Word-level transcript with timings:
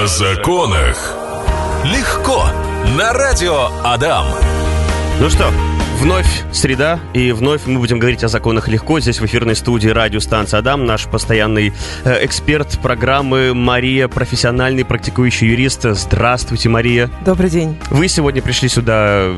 О 0.00 0.06
законах. 0.06 1.16
Легко. 1.84 2.44
На 2.96 3.12
радио 3.12 3.68
Адам. 3.82 4.26
Ну 5.20 5.28
что, 5.28 5.50
вновь 5.98 6.44
среда, 6.52 7.00
и 7.14 7.32
вновь 7.32 7.62
мы 7.66 7.80
будем 7.80 7.98
говорить 7.98 8.22
о 8.22 8.28
законах 8.28 8.68
легко. 8.68 9.00
Здесь 9.00 9.20
в 9.20 9.26
эфирной 9.26 9.56
студии 9.56 9.88
радиостанция 9.88 10.58
Адам, 10.58 10.86
наш 10.86 11.06
постоянный 11.06 11.72
э, 12.04 12.24
эксперт 12.24 12.78
программы 12.80 13.54
Мария, 13.54 14.06
профессиональный 14.06 14.84
практикующий 14.84 15.48
юрист. 15.48 15.82
Здравствуйте, 15.82 16.68
Мария. 16.68 17.10
Добрый 17.24 17.50
день. 17.50 17.76
Вы 17.90 18.06
сегодня 18.06 18.40
пришли 18.40 18.68
сюда 18.68 19.32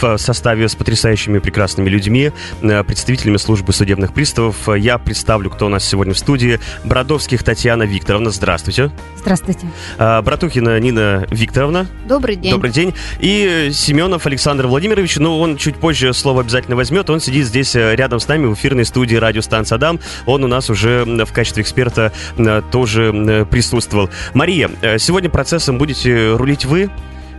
в 0.00 0.18
составе 0.18 0.68
с 0.68 0.74
потрясающими 0.74 1.38
прекрасными 1.38 1.88
людьми, 1.88 2.32
э, 2.62 2.84
представителями 2.84 3.36
службы 3.36 3.72
судебных 3.72 4.12
приставов. 4.12 4.68
Я 4.76 4.98
представлю, 4.98 5.50
кто 5.50 5.66
у 5.66 5.68
нас 5.68 5.84
сегодня 5.84 6.14
в 6.14 6.18
студии. 6.18 6.60
Бродовских 6.84 7.42
Татьяна 7.42 7.82
Викторовна, 7.82 8.30
здравствуйте. 8.30 8.90
Здравствуйте. 9.16 9.66
А, 9.98 10.22
Братухина 10.22 10.78
Нина 10.80 11.26
Викторовна. 11.30 11.86
Добрый 12.06 12.36
день. 12.36 12.52
Добрый 12.52 12.70
день. 12.70 12.94
И 13.20 13.70
Семенов 13.72 14.26
Александр 14.26 14.66
Владимирович, 14.66 15.16
ну, 15.16 15.38
он 15.38 15.56
чуть 15.56 15.76
позже 15.76 16.12
слово 16.12 16.42
обязательно 16.42 16.76
возьмет. 16.76 17.10
Он 17.10 17.20
сидит 17.20 17.46
здесь 17.46 17.74
э, 17.74 17.94
рядом 17.96 18.20
с 18.20 18.28
нами 18.28 18.46
в 18.46 18.54
эфирной 18.54 18.84
студии 18.84 19.16
радиостанции 19.16 19.74
Адам. 19.74 20.00
Он 20.26 20.44
у 20.44 20.46
нас 20.46 20.70
уже 20.70 21.04
в 21.04 21.32
качестве 21.32 21.62
эксперта 21.62 22.12
э, 22.36 22.62
тоже 22.70 23.46
присутствовал. 23.50 24.10
Мария, 24.34 24.70
сегодня 24.98 25.30
процессом 25.30 25.78
будете 25.78 26.34
рулить 26.34 26.64
вы. 26.64 26.90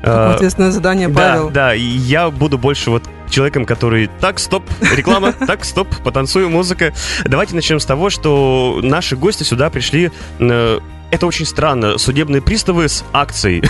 Какое 0.02 0.36
ответственное 0.36 0.72
задание, 0.72 1.10
Павел. 1.10 1.48
Да, 1.48 1.68
да, 1.68 1.76
и 1.76 1.82
я 1.82 2.30
буду 2.30 2.58
больше 2.58 2.90
вот 2.90 3.04
человеком, 3.30 3.66
который 3.66 4.10
так, 4.20 4.40
стоп, 4.40 4.64
реклама, 4.96 5.34
так, 5.48 5.66
стоп, 5.66 5.88
потанцую, 6.04 6.50
музыка. 6.50 6.94
Давайте 7.26 7.56
начнем 7.56 7.80
с 7.80 7.86
того, 7.86 8.10
что 8.10 8.80
наши 8.82 9.16
гости 9.16 9.44
сюда 9.44 9.70
пришли 9.70 10.12
э, 10.40 10.80
это 11.12 11.26
очень 11.26 11.46
странно. 11.46 11.98
Судебные 11.98 12.42
приставы 12.42 12.88
с 12.88 13.04
акцией. 13.14 13.64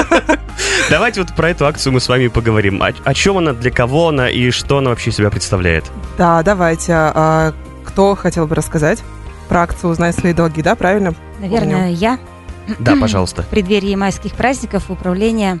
Давайте 0.90 1.22
вот 1.22 1.34
про 1.34 1.50
эту 1.50 1.66
акцию 1.66 1.92
мы 1.94 2.00
с 2.00 2.08
вами 2.08 2.28
поговорим. 2.28 2.82
О, 2.82 2.92
о 3.04 3.14
чем 3.14 3.38
она, 3.38 3.52
для 3.52 3.70
кого 3.70 4.08
она 4.08 4.28
и 4.28 4.50
что 4.50 4.78
она 4.78 4.90
вообще 4.90 5.10
себя 5.10 5.30
представляет? 5.30 5.84
Да, 6.18 6.42
давайте. 6.42 6.92
А, 6.94 7.54
кто 7.84 8.14
хотел 8.14 8.46
бы 8.46 8.54
рассказать 8.54 9.02
про 9.48 9.62
акцию 9.62 9.90
«Узнай 9.90 10.12
свои 10.12 10.32
долги», 10.32 10.62
да, 10.62 10.74
правильно? 10.74 11.14
Наверное, 11.40 11.86
Помню. 11.86 11.96
я. 11.96 12.18
Да, 12.78 12.96
пожалуйста. 13.00 13.42
В 13.42 13.48
преддверии 13.48 13.94
майских 13.94 14.34
праздников 14.34 14.90
управление, 14.90 15.60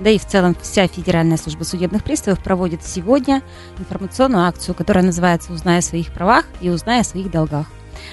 да 0.00 0.10
и 0.10 0.18
в 0.18 0.26
целом 0.26 0.56
вся 0.60 0.86
Федеральная 0.86 1.36
служба 1.36 1.64
судебных 1.64 2.04
приставов 2.04 2.42
проводит 2.42 2.84
сегодня 2.84 3.42
информационную 3.78 4.44
акцию, 4.46 4.74
которая 4.74 5.04
называется 5.04 5.52
«Узнай 5.52 5.78
о 5.78 5.82
своих 5.82 6.12
правах 6.12 6.46
и 6.60 6.70
узнай 6.70 7.00
о 7.00 7.04
своих 7.04 7.30
долгах». 7.30 7.66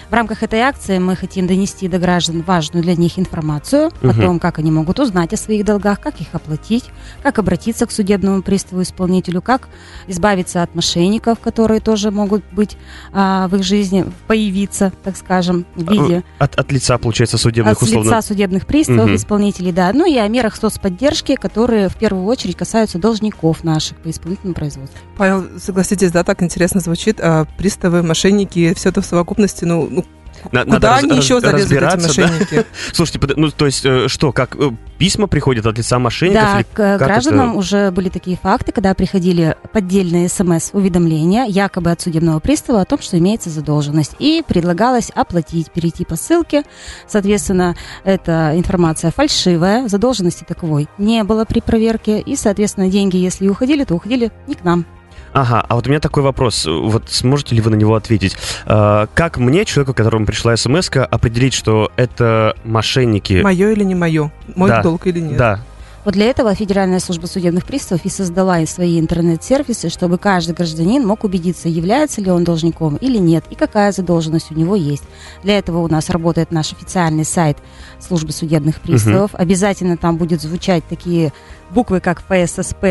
В 0.09 0.13
рамках 0.13 0.43
этой 0.43 0.59
акции 0.59 0.97
мы 0.97 1.15
хотим 1.15 1.47
донести 1.47 1.87
до 1.87 1.99
граждан 1.99 2.43
важную 2.45 2.83
для 2.83 2.95
них 2.95 3.17
информацию 3.19 3.87
угу. 4.01 4.09
о 4.09 4.13
том, 4.13 4.39
как 4.39 4.59
они 4.59 4.71
могут 4.71 4.99
узнать 4.99 5.33
о 5.33 5.37
своих 5.37 5.65
долгах, 5.65 5.99
как 5.99 6.21
их 6.21 6.27
оплатить, 6.33 6.85
как 7.21 7.39
обратиться 7.39 7.85
к 7.85 7.91
судебному 7.91 8.41
приставу-исполнителю, 8.41 9.41
как 9.41 9.69
избавиться 10.07 10.63
от 10.63 10.75
мошенников, 10.75 11.39
которые 11.39 11.79
тоже 11.79 12.11
могут 12.11 12.43
быть 12.51 12.77
а, 13.11 13.47
в 13.47 13.55
их 13.55 13.63
жизни, 13.63 14.05
появиться, 14.27 14.91
так 15.03 15.17
скажем, 15.17 15.65
в 15.75 15.91
виде... 15.91 16.23
От, 16.39 16.55
от 16.55 16.71
лица, 16.71 16.97
получается, 16.97 17.37
судебных 17.37 17.77
от 17.77 17.83
условно... 17.83 18.09
лица 18.09 18.21
судебных 18.21 18.65
приставов, 18.65 19.05
угу. 19.05 19.15
исполнителей, 19.15 19.71
да. 19.71 19.91
Ну 19.93 20.05
и 20.05 20.17
о 20.17 20.27
мерах 20.27 20.55
соцподдержки, 20.55 21.35
которые 21.35 21.89
в 21.89 21.95
первую 21.95 22.25
очередь 22.25 22.55
касаются 22.55 22.97
должников 22.97 23.63
наших 23.63 23.97
по 23.97 24.09
исполнительному 24.09 24.55
производству. 24.55 24.97
Павел, 25.17 25.45
согласитесь, 25.59 26.11
да, 26.11 26.23
так 26.23 26.41
интересно 26.43 26.79
звучит. 26.79 27.19
А, 27.19 27.45
приставы, 27.57 28.03
мошенники, 28.03 28.73
все 28.73 28.89
это 28.89 29.01
в 29.01 29.05
совокупности, 29.05 29.65
ну, 29.65 29.72
ну 29.73 30.05
на, 30.51 30.63
Куда 30.65 30.73
надо 30.73 30.95
они 30.95 31.09
раз, 31.09 31.23
еще 31.23 31.39
залезут, 31.39 31.71
эти 31.71 32.01
мошенники? 32.01 32.55
Да? 32.55 32.63
Слушайте, 32.93 33.33
ну 33.35 33.49
то 33.51 33.65
есть 33.65 33.85
э, 33.85 34.07
что, 34.07 34.31
как 34.31 34.55
э, 34.55 34.71
письма 34.97 35.27
приходят 35.27 35.65
от 35.65 35.77
лица 35.77 35.99
мошенников? 35.99 36.43
Да, 36.43 36.63
к 36.63 36.97
гражданам 36.97 37.51
это? 37.51 37.59
уже 37.59 37.91
были 37.91 38.09
такие 38.09 38.37
факты, 38.37 38.71
когда 38.71 38.93
приходили 38.93 39.55
поддельные 39.71 40.27
смс-уведомления, 40.27 41.45
якобы 41.45 41.91
от 41.91 42.01
судебного 42.01 42.39
пристава 42.39 42.81
о 42.81 42.85
том, 42.85 42.99
что 43.01 43.17
имеется 43.17 43.49
задолженность. 43.49 44.15
И 44.19 44.43
предлагалось 44.45 45.11
оплатить, 45.11 45.71
перейти 45.71 46.05
по 46.05 46.15
ссылке. 46.15 46.63
Соответственно, 47.07 47.75
эта 48.03 48.53
информация 48.55 49.11
фальшивая, 49.11 49.87
задолженности 49.87 50.43
таковой 50.43 50.87
не 50.97 51.23
было 51.23 51.45
при 51.45 51.61
проверке. 51.61 52.19
И, 52.19 52.35
соответственно, 52.35 52.89
деньги, 52.89 53.17
если 53.17 53.47
уходили, 53.47 53.83
то 53.83 53.95
уходили 53.95 54.31
не 54.47 54.55
к 54.55 54.63
нам, 54.63 54.85
Ага, 55.33 55.65
а 55.67 55.75
вот 55.75 55.87
у 55.87 55.89
меня 55.89 55.99
такой 55.99 56.23
вопрос. 56.23 56.65
Вот 56.65 57.09
сможете 57.09 57.55
ли 57.55 57.61
вы 57.61 57.71
на 57.71 57.75
него 57.75 57.95
ответить? 57.95 58.37
А, 58.65 59.07
как 59.13 59.37
мне, 59.37 59.65
человеку, 59.65 59.93
которому 59.93 60.25
пришла 60.25 60.55
смс 60.55 60.89
определить, 60.93 61.53
что 61.53 61.91
это 61.95 62.55
мошенники? 62.63 63.41
Мое 63.41 63.71
или 63.71 63.83
не 63.83 63.95
мое? 63.95 64.31
Мой 64.55 64.69
да, 64.69 64.83
долг 64.83 65.07
или 65.07 65.19
нет? 65.19 65.37
Да. 65.37 65.59
Вот 66.05 66.13
для 66.15 66.25
этого 66.25 66.53
Федеральная 66.53 66.99
служба 66.99 67.27
судебных 67.27 67.65
приставов 67.65 68.03
и 68.03 68.09
создала 68.09 68.65
свои 68.65 68.99
интернет-сервисы, 68.99 69.87
чтобы 69.89 70.17
каждый 70.17 70.53
гражданин 70.53 71.07
мог 71.07 71.23
убедиться, 71.23 71.69
является 71.69 72.19
ли 72.19 72.29
он 72.29 72.43
должником 72.43 72.97
или 72.97 73.17
нет, 73.17 73.45
и 73.49 73.55
какая 73.55 73.93
задолженность 73.93 74.51
у 74.51 74.55
него 74.55 74.75
есть. 74.75 75.05
Для 75.43 75.57
этого 75.57 75.77
у 75.77 75.87
нас 75.87 76.09
работает 76.09 76.51
наш 76.51 76.73
официальный 76.73 77.23
сайт 77.23 77.57
службы 78.01 78.33
судебных 78.33 78.81
приставов. 78.81 79.33
Угу. 79.33 79.41
Обязательно 79.41 79.95
там 79.95 80.17
будет 80.17 80.41
звучать 80.41 80.83
такие 80.89 81.31
буквы, 81.71 82.01
как 82.01 82.21
fssp.gov.ru 82.27 82.85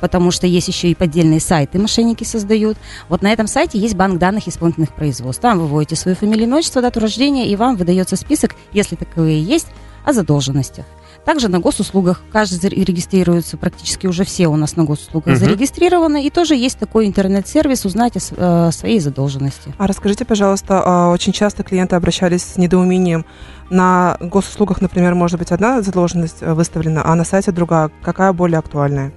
потому 0.00 0.30
что 0.30 0.46
есть 0.46 0.68
еще 0.68 0.88
и 0.88 0.94
поддельные 0.94 1.40
сайты 1.40 1.78
мошенники 1.78 2.24
создают. 2.24 2.76
Вот 3.08 3.22
на 3.22 3.32
этом 3.32 3.46
сайте 3.46 3.78
есть 3.78 3.94
банк 3.94 4.18
данных 4.18 4.48
исполнительных 4.48 4.94
производств. 4.94 5.42
Там 5.42 5.58
вы 5.58 5.66
вводите 5.66 5.96
свою 5.96 6.16
фамилию, 6.16 6.46
имущество, 6.46 6.82
дату 6.82 7.00
рождения, 7.00 7.48
и 7.48 7.56
вам 7.56 7.76
выдается 7.76 8.16
список, 8.16 8.56
если 8.72 8.96
таковые 8.96 9.42
есть, 9.42 9.68
о 10.04 10.12
задолженностях. 10.12 10.84
Также 11.24 11.48
на 11.48 11.58
госуслугах 11.58 12.22
каждый 12.32 12.70
регистрируется, 12.70 13.56
практически 13.58 14.06
уже 14.06 14.24
все 14.24 14.48
у 14.48 14.56
нас 14.56 14.76
на 14.76 14.84
госуслугах 14.84 15.34
uh-huh. 15.34 15.38
зарегистрированы, 15.38 16.24
и 16.24 16.30
тоже 16.30 16.54
есть 16.54 16.78
такой 16.78 17.06
интернет-сервис 17.06 17.84
узнать 17.84 18.14
о, 18.16 18.68
о 18.68 18.72
своей 18.72 19.00
задолженности. 19.00 19.74
А 19.76 19.86
расскажите, 19.86 20.24
пожалуйста, 20.24 20.82
а, 20.84 21.10
очень 21.10 21.32
часто 21.32 21.62
клиенты 21.62 21.94
обращались 21.96 22.42
с 22.42 22.56
недоумением. 22.56 23.26
На 23.68 24.16
госуслугах, 24.20 24.80
например, 24.80 25.14
может 25.14 25.38
быть 25.38 25.52
одна 25.52 25.82
задолженность 25.82 26.38
э, 26.40 26.54
выставлена, 26.54 27.02
а 27.04 27.14
на 27.14 27.24
сайте 27.24 27.52
другая. 27.52 27.90
Какая 28.02 28.32
более 28.32 28.58
актуальная? 28.58 29.12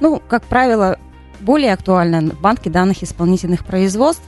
Ну, 0.00 0.22
как 0.28 0.44
правило, 0.44 0.98
более 1.40 1.72
актуально 1.72 2.32
банки 2.40 2.68
данных 2.68 3.02
исполнительных 3.02 3.64
производств. 3.64 4.24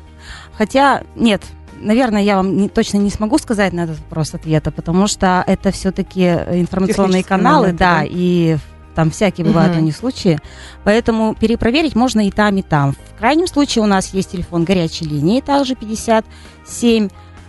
Хотя, 0.56 1.02
нет, 1.16 1.42
наверное, 1.80 2.22
я 2.22 2.36
вам 2.36 2.56
не, 2.56 2.68
точно 2.68 2.98
не 2.98 3.10
смогу 3.10 3.38
сказать 3.38 3.72
на 3.72 3.80
этот 3.84 3.98
вопрос 4.00 4.34
ответа, 4.34 4.70
потому 4.70 5.06
что 5.06 5.42
это 5.46 5.70
все-таки 5.70 6.24
информационные 6.24 7.24
каналы, 7.24 7.68
моменты, 7.68 7.78
да, 7.78 7.98
да, 8.00 8.06
и 8.08 8.58
там 8.94 9.10
всякие 9.10 9.46
бывают 9.46 9.72
угу. 9.72 9.80
у 9.80 9.84
них 9.84 9.96
случаи. 9.96 10.38
Поэтому 10.84 11.34
перепроверить 11.34 11.94
можно 11.94 12.26
и 12.26 12.30
там, 12.30 12.56
и 12.56 12.62
там. 12.62 12.92
В 12.92 13.18
крайнем 13.18 13.46
случае 13.46 13.82
у 13.82 13.86
нас 13.86 14.12
есть 14.12 14.32
телефон 14.32 14.64
горячей 14.64 15.06
линии, 15.06 15.40
также 15.40 15.74
57 15.74 17.08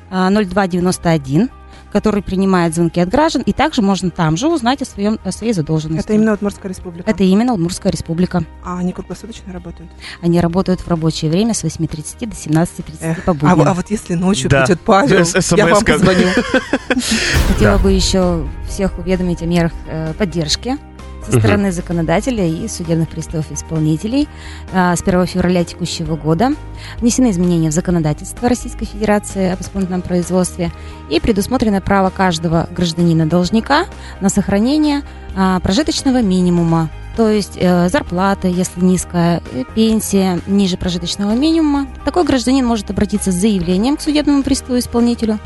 0291 0.10 1.50
который 1.92 2.22
принимает 2.22 2.74
звонки 2.74 3.00
от 3.00 3.10
граждан, 3.10 3.44
и 3.46 3.54
также 3.54 3.82
можно 3.82 4.10
там 4.10 4.38
же 4.38 4.48
узнать 4.48 4.82
о, 4.82 4.86
своем, 4.86 5.20
о 5.24 5.32
своей 5.32 5.54
задолженности. 5.54 6.06
Это 6.06 6.14
именно 6.14 6.34
Удмуртская 6.34 6.70
республика? 6.70 7.10
Это 7.10 7.24
именно 7.24 7.54
Удмуртская 7.54 7.92
республика. 7.92 8.44
А 8.64 8.78
они 8.78 8.94
круглосуточно 8.94 9.54
работают? 9.54 9.92
Они 10.22 10.40
работают 10.40 10.82
в 10.82 10.88
рабочее 10.88 11.30
время 11.30 11.54
с 11.54 11.64
8.30 11.64 12.28
до 12.28 12.36
17.30 12.36 13.22
по 13.24 13.34
будням. 13.34 13.62
А, 13.62 13.72
а 13.72 13.74
вот 13.74 13.90
если 13.90 14.16
ночью 14.16 14.50
да. 14.50 14.64
придет 14.64 14.82
Павел, 14.82 15.26
я 15.58 15.68
вам 15.68 15.84
позвоню. 15.84 16.28
Хотела 17.48 17.78
бы 17.78 17.92
еще 17.92 18.48
всех 18.68 18.98
уведомить 18.98 19.42
о 19.42 19.46
мерах 19.46 19.72
э, 19.88 20.14
поддержки 20.18 20.78
со 21.26 21.38
стороны 21.40 21.70
угу. 21.70 21.76
законодателя 21.76 22.46
и 22.48 22.68
судебных 22.68 23.10
приставов 23.10 23.52
исполнителей 23.52 24.28
а, 24.74 24.96
с 24.96 25.02
1 25.02 25.26
февраля 25.28 25.64
текущего 25.64 26.16
года 26.16 26.52
внесены 27.00 27.32
изменения 27.32 27.70
в 27.70 27.74
законодательство 27.74 28.50
Российской 28.50 28.86
Федерации 28.86 29.52
об 29.52 29.62
исполнительном 29.62 30.02
производстве 30.02 30.72
и 31.10 31.20
предусмотрено 31.20 31.82
право 31.82 32.10
каждого 32.10 32.68
гражданина-должника 32.76 33.86
на 34.20 34.30
сохранение 34.30 35.04
а, 35.36 35.60
прожиточного 35.60 36.22
минимума 36.22 36.90
то 37.16 37.30
есть 37.30 37.58
э, 37.58 37.90
зарплата, 37.90 38.48
если 38.48 38.82
низкая, 38.82 39.42
э, 39.52 39.64
пенсия 39.76 40.40
ниже 40.48 40.78
прожиточного 40.78 41.34
минимума. 41.34 41.88
Такой 42.06 42.24
гражданин 42.24 42.66
может 42.66 42.90
обратиться 42.90 43.32
с 43.32 43.36
заявлением 43.36 43.98
к 43.98 44.02
судебному 44.02 44.44
приставу 44.44 44.80
исполнителю. 44.80 45.40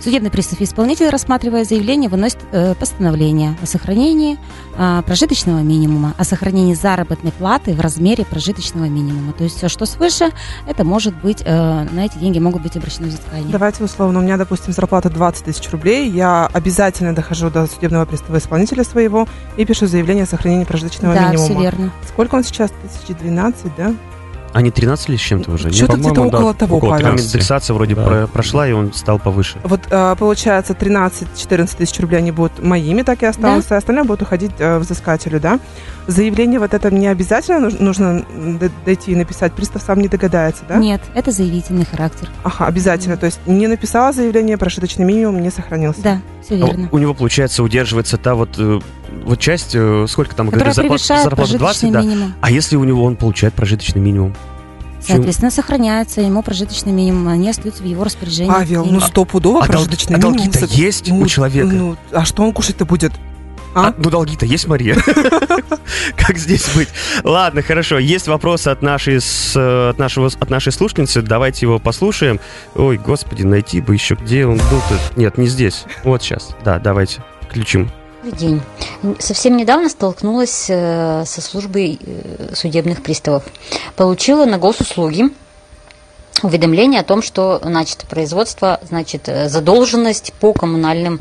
Судебный 0.00 0.30
пристав 0.30 0.60
исполнитель, 0.60 1.08
рассматривая 1.08 1.64
заявление, 1.64 2.08
выносит 2.08 2.38
э, 2.52 2.74
постановление 2.74 3.56
о 3.62 3.66
сохранении 3.66 4.38
э, 4.76 5.02
прожиточного 5.04 5.58
минимума, 5.58 6.14
о 6.16 6.24
сохранении 6.24 6.74
заработной 6.74 7.32
платы 7.32 7.74
в 7.74 7.80
размере 7.80 8.24
прожиточного 8.24 8.84
минимума. 8.84 9.32
То 9.32 9.44
есть 9.44 9.56
все, 9.56 9.68
что 9.68 9.86
свыше, 9.86 10.30
это 10.68 10.84
может 10.84 11.20
быть, 11.20 11.42
э, 11.44 11.86
на 11.90 12.04
эти 12.04 12.16
деньги 12.18 12.38
могут 12.38 12.62
быть 12.62 12.76
обращены 12.76 13.08
взыскания. 13.08 13.50
Давайте 13.50 13.82
условно, 13.82 14.20
у 14.20 14.22
меня, 14.22 14.36
допустим, 14.36 14.72
зарплата 14.72 15.10
20 15.10 15.44
тысяч 15.46 15.68
рублей, 15.70 16.08
я 16.08 16.48
обязательно 16.52 17.12
дохожу 17.12 17.50
до 17.50 17.66
судебного 17.66 18.04
пристава 18.04 18.38
исполнителя 18.38 18.84
своего 18.84 19.26
и 19.56 19.64
пишу 19.64 19.86
заявление 19.88 20.24
о 20.24 20.28
сохранении 20.28 20.64
прожиточного 20.64 20.97
да, 21.02 21.28
минимума. 21.30 21.32
Да, 21.32 21.36
все 21.44 21.54
верно. 21.60 21.90
Сколько 22.08 22.34
он 22.36 22.44
сейчас? 22.44 22.70
Тысячи 22.82 23.18
двенадцать, 23.18 23.72
да? 23.76 23.94
А 24.54 24.62
не 24.62 24.70
13 24.70 25.10
ли 25.10 25.18
с 25.18 25.20
чем-то 25.20 25.52
уже? 25.52 25.70
Что-то 25.70 25.98
где-то 25.98 26.14
по-моему, 26.14 26.30
да, 26.30 26.38
около 26.38 26.54
того, 26.54 26.76
около 26.78 26.90
Павел. 26.92 27.04
Там 27.04 27.16
13. 27.16 27.34
индексация 27.34 27.74
вроде 27.74 27.94
Да. 27.94 28.02
про- 28.06 28.26
прошла, 28.26 28.66
и 28.66 28.72
он 28.72 28.94
стал 28.94 29.18
повыше. 29.18 29.58
Вот 29.62 29.80
а, 29.90 30.14
получается 30.16 30.72
13-14 30.72 31.76
тысяч 31.76 32.00
рублей 32.00 32.16
они 32.18 32.32
будут 32.32 32.58
моими, 32.64 33.02
так 33.02 33.22
и 33.22 33.26
останутся, 33.26 33.74
а 33.74 33.78
остальное 33.78 34.04
будет 34.04 34.22
уходить 34.22 34.52
а, 34.58 34.78
взыскателю, 34.78 35.38
да? 35.38 35.60
Заявление 36.06 36.58
вот 36.60 36.72
это 36.72 36.90
не 36.90 37.08
обязательно 37.08 37.60
нуж- 37.60 37.78
нужно 37.78 38.24
дойти 38.86 39.12
и 39.12 39.16
написать, 39.16 39.52
пристав 39.52 39.82
сам 39.82 40.00
не 40.00 40.08
догадается, 40.08 40.62
да? 40.66 40.76
Нет, 40.76 41.02
это 41.14 41.30
заявительный 41.30 41.84
характер. 41.84 42.30
Ага, 42.42 42.66
обязательно. 42.66 43.18
То 43.18 43.26
есть 43.26 43.40
не 43.46 43.66
написала 43.66 44.12
заявление, 44.14 44.56
прожиточный 44.56 45.04
минимум 45.04 45.42
не 45.42 45.50
сохранился. 45.50 46.00
Да, 46.02 46.20
все 46.42 46.54
А 46.54 46.66
верно. 46.66 46.88
У 46.90 46.96
него, 46.96 47.12
получается, 47.12 47.62
удерживается 47.62 48.16
та 48.16 48.34
вот, 48.34 48.54
э, 48.56 48.80
вот 49.28 49.38
часть, 49.38 49.72
э, 49.74 50.06
сколько 50.08 50.34
там, 50.34 50.48
Которая 50.50 50.74
говорили, 50.74 50.96
зарплата, 50.96 51.22
зарплата 51.22 51.36
прожиточный 51.58 51.90
20, 51.90 51.92
да? 51.92 52.00
минимум. 52.02 52.34
А 52.40 52.50
если 52.50 52.76
у 52.76 52.84
него 52.84 53.04
он 53.04 53.16
получает 53.16 53.54
прожиточный 53.54 54.00
минимум? 54.00 54.34
Чем- 55.06 55.16
Соответственно, 55.16 55.50
сохраняется 55.52 56.20
ему 56.20 56.42
прожиточный 56.42 56.92
минимум, 56.92 57.28
они 57.28 57.48
остаются 57.48 57.82
в 57.84 57.86
его 57.86 58.02
распоряжении. 58.02 58.50
Павел, 58.50 58.84
ну 58.84 59.00
стопудово 59.00 59.60
А 59.62 59.66
дол- 59.66 59.72
прожиточный 59.84 60.16
а 60.16 60.18
минимум. 60.18 60.36
долги-то 60.38 60.66
за- 60.66 60.74
есть 60.74 61.10
у 61.12 61.14
Ну, 61.14 61.26
человека? 61.26 61.68
Ну, 61.68 61.96
а 62.12 62.24
что 62.24 62.42
он 62.42 62.52
кушать-то 62.52 62.84
будет? 62.84 63.12
А? 63.74 63.88
А, 63.88 63.94
ну 63.96 64.10
долги-то 64.10 64.44
есть, 64.46 64.66
Мария. 64.66 64.96
Как 66.16 66.36
здесь 66.38 66.68
быть? 66.74 66.88
Ладно, 67.22 67.62
хорошо. 67.62 67.98
Есть 67.98 68.26
вопрос 68.26 68.66
от 68.66 68.82
нашей, 68.82 69.20
с- 69.20 69.54
э, 69.56 69.90
от 69.90 69.98
нашего, 69.98 70.26
от 70.28 70.50
нашей 70.50 70.72
слушательницы. 70.72 71.22
Давайте 71.22 71.66
его 71.66 71.78
послушаем. 71.78 72.40
Ой, 72.74 72.96
господи, 72.98 73.42
найти 73.42 73.80
бы 73.80 73.94
еще, 73.94 74.14
где 74.16 74.46
он 74.46 74.56
был-то. 74.56 74.98
Нет, 75.16 75.38
не 75.38 75.46
здесь. 75.46 75.84
Вот 76.02 76.22
сейчас. 76.22 76.56
Да, 76.64 76.78
давайте. 76.78 77.22
Включим. 77.42 77.90
Добрый 78.20 78.36
день. 78.36 78.60
Совсем 79.20 79.56
недавно 79.56 79.88
столкнулась 79.88 80.66
э, 80.68 81.22
со 81.24 81.40
службой 81.40 82.00
э, 82.04 82.52
судебных 82.52 83.00
приставов. 83.00 83.44
Получила 83.94 84.44
на 84.44 84.58
госуслуги 84.58 85.26
уведомление 86.42 87.00
о 87.00 87.04
том, 87.04 87.22
что 87.22 87.60
начато 87.62 88.06
производство, 88.06 88.80
значит, 88.82 89.28
э, 89.28 89.48
задолженность 89.48 90.32
по 90.40 90.52
коммунальным 90.52 91.20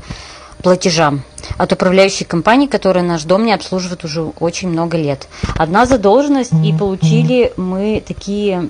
платежам 0.63 1.21
от 1.59 1.71
управляющей 1.71 2.25
компании, 2.25 2.65
которая 2.65 3.03
наш 3.03 3.25
дом 3.25 3.45
не 3.45 3.53
обслуживает 3.53 4.03
уже 4.03 4.23
очень 4.23 4.69
много 4.69 4.97
лет. 4.97 5.27
Одна 5.55 5.85
задолженность, 5.85 6.53
и 6.63 6.73
получили 6.73 7.53
мы 7.57 8.03
такие, 8.05 8.69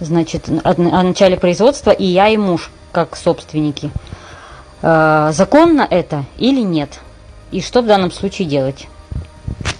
значит, 0.00 0.48
о 0.64 1.02
начале 1.02 1.36
производства 1.36 1.90
и 1.90 2.06
я, 2.06 2.28
и 2.28 2.38
муж, 2.38 2.70
как 2.90 3.16
собственники. 3.16 3.90
Законно 4.80 5.86
это 5.88 6.24
или 6.38 6.60
нет? 6.60 7.01
И 7.52 7.60
что 7.60 7.82
в 7.82 7.86
данном 7.86 8.10
случае 8.10 8.48
делать? 8.48 8.88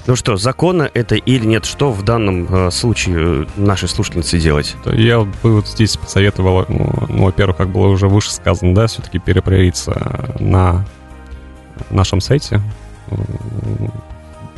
Ну 0.07 0.17
что, 0.17 0.37
законно 0.37 0.91
это 0.93 1.15
или 1.15 1.47
нет? 1.47 1.65
Что 1.65 1.91
в 1.91 2.03
данном 2.03 2.47
э, 2.53 2.71
случае 2.71 3.45
э, 3.45 3.47
нашей 3.57 3.89
слушательнице 3.89 4.39
делать? 4.39 4.77
Я 4.85 5.21
бы 5.21 5.33
вот 5.43 5.69
здесь 5.69 5.97
посоветовал, 5.97 6.67
ну, 6.69 6.93
ну, 7.09 7.25
во-первых, 7.25 7.57
как 7.57 7.69
было 7.71 7.87
уже 7.87 8.09
выше 8.09 8.33
сказано, 8.33 8.75
да, 8.75 8.89
все-таки 8.89 9.19
перепровериться 9.19 10.35
на 10.39 10.85
нашем 11.91 12.21
сайте, 12.21 12.61
э, 13.11 13.15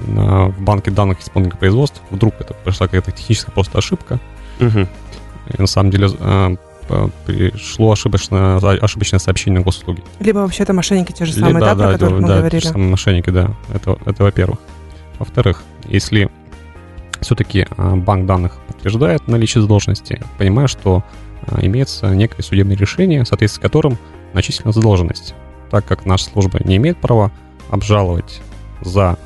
на, 0.06 0.46
в 0.46 0.60
банке 0.60 0.90
данных 0.90 1.20
исполнителя 1.20 1.58
производств. 1.58 2.00
Вдруг 2.10 2.34
это 2.40 2.54
пришла 2.54 2.86
какая-то 2.86 3.12
техническая 3.12 3.52
просто 3.52 3.78
ошибка. 3.78 4.18
Мгм. 4.58 4.88
И 5.56 5.60
на 5.60 5.66
самом 5.66 5.90
деле 5.90 6.08
э, 6.18 6.56
пришло 7.26 7.92
ошибочное, 7.92 8.56
ошибочное 8.58 9.18
сообщение 9.18 9.60
на 9.60 9.64
госуслуги. 9.64 10.02
Либо 10.20 10.38
вообще 10.38 10.62
это 10.62 10.72
мошенники 10.72 11.12
те 11.12 11.24
же 11.24 11.34
Либо, 11.34 11.46
самые, 11.46 11.60
да, 11.60 11.74
про 11.74 11.76
да, 11.76 11.92
которых 11.92 12.12
это- 12.12 12.22
мы 12.22 12.28
да, 12.28 12.34
те 12.34 12.38
говорили. 12.40 12.62
же 12.62 12.68
самые 12.68 12.90
мошенники, 12.90 13.30
да. 13.30 13.50
Это, 13.72 13.98
это 14.04 14.22
во-первых. 14.22 14.58
Во-вторых, 15.18 15.62
если 15.86 16.30
все-таки 17.20 17.66
банк 17.76 18.26
данных 18.26 18.58
подтверждает 18.66 19.26
наличие 19.28 19.62
задолженности, 19.62 20.20
понимаю, 20.38 20.68
что 20.68 21.04
а, 21.46 21.64
имеется 21.64 22.08
некое 22.14 22.42
судебное 22.42 22.76
решение, 22.76 23.24
в 23.24 23.28
соответствии 23.28 23.60
с 23.60 23.62
которым 23.62 23.98
начислена 24.32 24.72
задолженность. 24.72 25.34
Так 25.70 25.84
как 25.84 26.06
наша 26.06 26.24
служба 26.24 26.60
не 26.64 26.76
имеет 26.76 26.98
права 26.98 27.30
обжаловать 27.70 28.40
за 28.80 29.18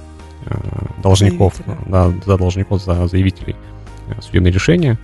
э, 0.46 0.54
должников, 1.02 1.54
да, 1.86 2.12
за 2.24 2.38
должников, 2.38 2.82
за 2.82 3.06
заявителей 3.08 3.56
э, 4.08 4.20
судебное 4.20 4.52
решение, 4.52 4.98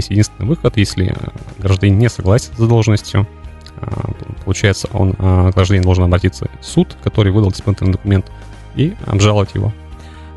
здесь 0.00 0.10
единственный 0.10 0.46
выход, 0.46 0.76
если 0.76 1.12
э, 1.12 1.28
гражданин 1.58 1.98
не 1.98 2.08
согласен 2.08 2.52
с 2.54 2.58
задолженностью, 2.58 3.26
а, 3.80 4.10
получается, 4.44 4.88
он, 4.92 5.14
а, 5.18 5.50
гражданин 5.50 5.82
должен 5.82 6.04
обратиться 6.04 6.48
в 6.60 6.64
суд, 6.64 6.96
который 7.02 7.32
выдал 7.32 7.50
исполнительный 7.50 7.92
документ, 7.92 8.30
и 8.74 8.94
обжаловать 9.06 9.54
его. 9.54 9.72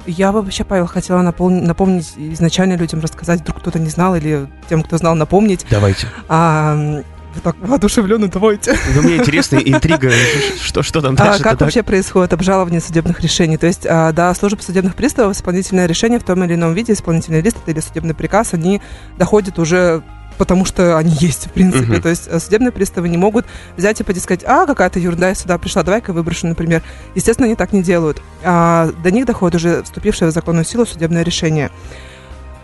Я 0.07 0.31
бы 0.31 0.41
вообще, 0.41 0.63
Павел, 0.63 0.87
хотела 0.87 1.21
напомнить, 1.21 1.63
напомнить 1.63 2.13
изначально 2.17 2.75
людям 2.75 3.01
рассказать, 3.01 3.41
вдруг 3.41 3.59
кто-то 3.59 3.77
не 3.77 3.89
знал, 3.89 4.15
или 4.15 4.47
тем, 4.67 4.81
кто 4.81 4.97
знал, 4.97 5.15
напомнить. 5.15 5.65
Давайте. 5.69 6.07
А, 6.27 7.03
вы 7.33 7.41
так 7.41 7.55
воодушевлены, 7.59 8.27
давайте. 8.27 8.77
Ну, 8.95 9.01
мне 9.03 9.17
интересно, 9.17 9.57
интрига, 9.57 10.11
что, 10.61 10.83
что 10.83 11.01
там 11.01 11.15
А 11.15 11.17
дальше? 11.17 11.43
как 11.43 11.61
вообще 11.61 11.83
происходит 11.83 12.33
обжалование 12.33 12.81
судебных 12.81 13.21
решений? 13.21 13.57
То 13.57 13.67
есть 13.67 13.85
а, 13.87 14.11
до 14.11 14.33
службы 14.33 14.61
судебных 14.61 14.95
приставов 14.95 15.35
исполнительное 15.35 15.85
решение 15.85 16.19
в 16.19 16.23
том 16.23 16.43
или 16.43 16.55
ином 16.55 16.73
виде, 16.73 16.93
исполнительный 16.93 17.41
лист 17.41 17.57
или 17.67 17.79
судебный 17.79 18.13
приказ, 18.13 18.53
они 18.53 18.81
доходят 19.17 19.59
уже 19.59 20.03
потому 20.37 20.65
что 20.65 20.97
они 20.97 21.15
есть, 21.19 21.47
в 21.47 21.51
принципе. 21.51 21.85
Мгм. 21.85 22.01
То 22.01 22.09
есть 22.09 22.27
э, 22.27 22.39
судебные 22.39 22.71
приставы 22.71 23.09
не 23.09 23.17
могут 23.17 23.45
взять 23.77 23.99
и 23.99 24.03
пойти 24.03 24.19
сказать, 24.19 24.43
а, 24.43 24.65
какая-то 24.65 24.97
ерунда 24.97 25.35
сюда 25.35 25.59
пришла, 25.59 25.83
давай-ка 25.83 26.13
выброшу, 26.13 26.47
например. 26.47 26.81
Естественно, 27.13 27.45
они 27.45 27.55
так 27.55 27.73
не 27.73 27.83
делают. 27.83 28.23
А 28.43 28.91
до 29.03 29.11
них 29.11 29.27
доходит 29.27 29.55
уже 29.55 29.83
вступившее 29.83 30.31
в 30.31 30.33
законную 30.33 30.65
силу 30.65 30.87
судебное 30.87 31.23
решение. 31.23 31.69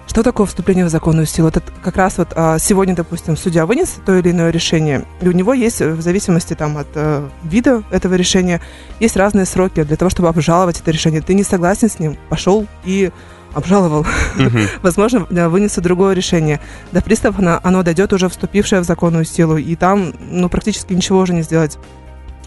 Что 0.08 0.24
такое 0.24 0.48
вступление 0.48 0.86
в 0.86 0.90
законную 0.90 1.28
силу? 1.28 1.50
Это 1.50 1.62
как 1.84 1.98
раз 1.98 2.18
вот 2.18 2.30
а, 2.36 2.58
сегодня, 2.60 2.96
допустим, 2.96 3.36
судья 3.36 3.66
вынес 3.66 3.98
то 4.06 4.18
или 4.18 4.32
иное 4.32 4.50
решение, 4.50 5.06
и 5.22 5.28
у 5.28 5.34
него 5.34 5.54
есть, 5.54 5.82
э, 5.82 5.92
в 5.92 6.02
зависимости 6.02 6.54
там 6.54 6.78
от 6.78 6.88
э, 6.96 7.28
вида 7.44 7.84
этого 7.92 8.16
решения, 8.16 8.62
есть 9.02 9.18
разные 9.18 9.46
сроки 9.46 9.84
для 9.84 9.98
того, 9.98 10.10
чтобы 10.10 10.30
обжаловать 10.30 10.80
это 10.80 10.92
решение. 10.92 11.22
Ты 11.22 11.34
не 11.34 11.44
согласен 11.44 11.90
с 11.90 12.00
ним, 12.00 12.18
пошел 12.30 12.66
и 12.86 13.12
обжаловал. 13.54 14.06
Возможно, 14.82 15.28
э, 15.30 15.48
вынесут 15.50 15.84
другое 15.84 16.14
решение. 16.14 16.62
До 16.94 17.02
приставов 17.02 17.40
оно, 17.40 17.60
оно 17.62 17.84
дойдет 17.84 18.14
уже 18.14 18.30
вступившее 18.30 18.82
в 18.82 18.86
законную 18.86 19.26
силу, 19.26 19.58
и 19.58 19.76
там 19.76 20.14
ну, 20.20 20.48
практически 20.48 20.94
ничего 20.94 21.20
уже 21.20 21.34
не 21.34 21.42
сделать. 21.42 21.78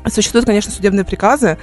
Существуют, 0.09 0.47
конечно, 0.47 0.73
судебные 0.73 1.05
приказы. 1.05 1.59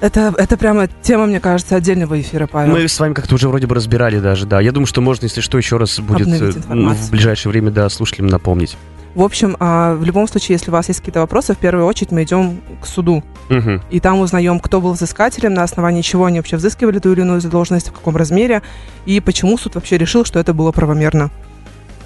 Это, 0.00 0.32
это 0.36 0.56
прямо 0.56 0.88
тема, 1.02 1.26
мне 1.26 1.40
кажется, 1.40 1.76
отдельного 1.76 2.20
эфира, 2.20 2.46
Павел. 2.46 2.72
Мы 2.72 2.86
с 2.86 2.98
вами 3.00 3.14
как-то 3.14 3.34
уже 3.34 3.48
вроде 3.48 3.66
бы 3.66 3.74
разбирали 3.74 4.20
даже, 4.20 4.46
да. 4.46 4.60
Я 4.60 4.72
думаю, 4.72 4.86
что 4.86 5.00
можно, 5.00 5.24
если 5.24 5.40
что, 5.40 5.58
еще 5.58 5.76
раз 5.76 5.98
будет 5.98 6.28
э, 6.28 6.50
информацию. 6.50 7.06
в 7.06 7.10
ближайшее 7.10 7.50
время, 7.50 7.70
да, 7.70 7.88
слушателям 7.88 8.28
напомнить. 8.28 8.76
В 9.14 9.22
общем, 9.22 9.56
а, 9.58 9.94
в 9.94 10.04
любом 10.04 10.28
случае, 10.28 10.54
если 10.54 10.70
у 10.70 10.72
вас 10.72 10.86
есть 10.88 11.00
какие-то 11.00 11.20
вопросы, 11.20 11.54
в 11.54 11.58
первую 11.58 11.86
очередь 11.86 12.12
мы 12.12 12.22
идем 12.22 12.60
к 12.80 12.86
суду. 12.86 13.24
Мгм. 13.48 13.82
И 13.90 13.98
там 13.98 14.20
узнаем, 14.20 14.60
кто 14.60 14.80
был 14.80 14.92
взыскателем, 14.92 15.54
на 15.54 15.64
основании 15.64 16.02
чего 16.02 16.26
они 16.26 16.38
вообще 16.38 16.56
взыскивали 16.56 17.00
ту 17.00 17.12
или 17.12 17.22
иную 17.22 17.40
задолженность, 17.40 17.88
в 17.88 17.92
каком 17.92 18.16
размере, 18.16 18.62
и 19.06 19.18
почему 19.20 19.58
суд 19.58 19.74
вообще 19.74 19.98
решил, 19.98 20.24
что 20.24 20.38
это 20.38 20.54
было 20.54 20.70
правомерно. 20.70 21.30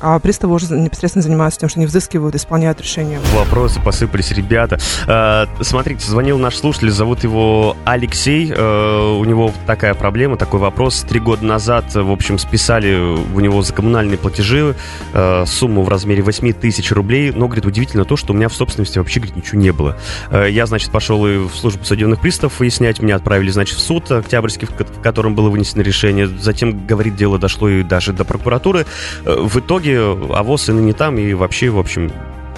А 0.02 0.18
приставы 0.18 0.54
уже 0.54 0.66
непосредственно 0.74 1.22
занимаются 1.22 1.60
тем, 1.60 1.68
что 1.68 1.78
они 1.78 1.86
взыскивают, 1.86 2.34
исполняют 2.34 2.80
решения. 2.80 3.20
Вопросы 3.36 3.80
посыпались, 3.80 4.32
ребята. 4.32 4.80
Э, 5.06 5.46
смотрите, 5.62 6.04
звонил 6.04 6.38
наш 6.38 6.56
слушатель, 6.56 6.90
зовут 6.90 7.22
его 7.22 7.76
Алексей. 7.84 8.52
Э, 8.52 9.16
у 9.16 9.24
него 9.24 9.52
такая 9.64 9.94
проблема, 9.94 10.36
такой 10.36 10.58
вопрос. 10.58 11.02
Три 11.08 11.20
года 11.20 11.44
назад, 11.44 11.94
в 11.94 12.10
общем, 12.10 12.38
списали 12.38 12.96
у 12.96 13.38
него 13.38 13.62
за 13.62 13.72
коммунальные 13.72 14.18
платежи 14.18 14.74
э, 15.12 15.44
сумму 15.46 15.82
в 15.84 15.88
размере 15.88 16.20
8 16.22 16.52
тысяч 16.54 16.90
рублей. 16.90 17.30
Но, 17.30 17.46
говорит, 17.46 17.64
удивительно 17.64 18.04
то, 18.04 18.16
что 18.16 18.32
у 18.32 18.36
меня 18.36 18.48
в 18.48 18.54
собственности 18.54 18.98
вообще, 18.98 19.20
говорит, 19.20 19.36
ничего 19.36 19.60
не 19.60 19.70
было. 19.70 19.96
Я, 20.32 20.66
значит, 20.66 20.90
пошел 20.90 21.24
и 21.28 21.36
в 21.36 21.54
службу 21.54 21.84
судебных 21.84 22.20
приставов 22.20 22.58
выяснять. 22.58 23.00
Меня 23.00 23.14
отправили, 23.14 23.50
значит, 23.50 23.76
в 23.76 23.80
суд 23.80 24.10
Октябрьский, 24.10 24.66
в 24.66 24.74
ко- 24.74 24.84
в 24.84 25.00
котором 25.00 25.36
было 25.36 25.48
вынесено 25.48 25.82
решение. 25.82 26.26
Затем, 26.26 26.86
говорит, 26.86 27.14
дело 27.14 27.38
дошло 27.38 27.68
и 27.68 27.84
даже 27.84 28.12
до 28.12 28.24
прокуратуры. 28.24 28.84
В 29.24 29.60
итоге 29.60 29.91
авоз 29.96 30.68
и 30.68 30.72
не 30.72 30.92
там, 30.92 31.18
и 31.18 31.32
вообще, 31.34 31.70
в 31.70 31.78
общем, 31.78 32.12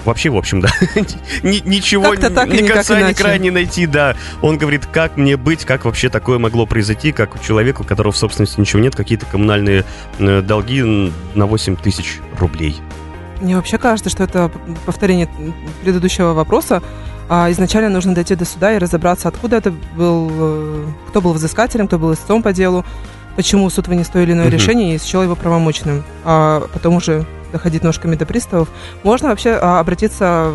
Вообще, 0.05 0.29
в 0.29 0.37
общем, 0.37 0.61
да. 0.61 0.69
Ни- 1.43 1.67
Ничего 1.67 2.15
так 2.15 2.47
ни 2.47 2.67
конца, 2.67 3.01
ни 3.01 3.13
края 3.13 3.39
не 3.39 3.49
найти, 3.49 3.87
да. 3.87 4.15
Он 4.43 4.57
говорит, 4.57 4.85
как 4.85 5.17
мне 5.17 5.35
быть, 5.35 5.65
как 5.65 5.85
вообще 5.85 6.09
такое 6.09 6.37
могло 6.37 6.67
произойти, 6.67 7.11
как 7.11 7.33
у 7.35 7.39
человека, 7.39 7.81
у 7.81 7.83
которого 7.83 8.13
в 8.13 8.17
собственности 8.17 8.59
ничего 8.59 8.83
нет, 8.83 8.95
какие-то 8.95 9.25
коммунальные 9.25 9.83
э, 10.19 10.41
долги 10.41 11.11
на 11.33 11.47
8 11.47 11.75
тысяч 11.77 12.19
рублей. 12.37 12.79
Мне 13.41 13.55
вообще 13.55 13.79
кажется, 13.79 14.11
что 14.11 14.23
это 14.23 14.51
повторение 14.85 15.27
предыдущего 15.81 16.33
вопроса. 16.33 16.83
А 17.27 17.49
изначально 17.49 17.89
нужно 17.89 18.13
дойти 18.13 18.35
до 18.35 18.45
суда 18.45 18.75
и 18.75 18.77
разобраться, 18.77 19.27
откуда 19.27 19.55
это 19.55 19.71
был, 19.95 20.29
э, 20.31 20.85
кто 21.09 21.21
был 21.21 21.33
взыскателем, 21.33 21.87
кто 21.87 21.97
был 21.97 22.13
истцом 22.13 22.43
по 22.43 22.53
делу, 22.53 22.85
почему 23.35 23.69
суд 23.69 23.87
вынес 23.87 24.07
то 24.07 24.19
или 24.19 24.33
иное 24.33 24.49
решение 24.49 24.95
и 24.95 24.99
счел 24.99 25.23
его 25.23 25.35
правомочным. 25.35 26.03
А 26.23 26.67
потом 26.73 26.95
уже 26.95 27.25
доходить 27.51 27.83
ножками 27.83 28.15
до 28.15 28.25
приставов. 28.25 28.69
Можно 29.03 29.29
вообще 29.29 29.57
а, 29.61 29.79
обратиться 29.79 30.53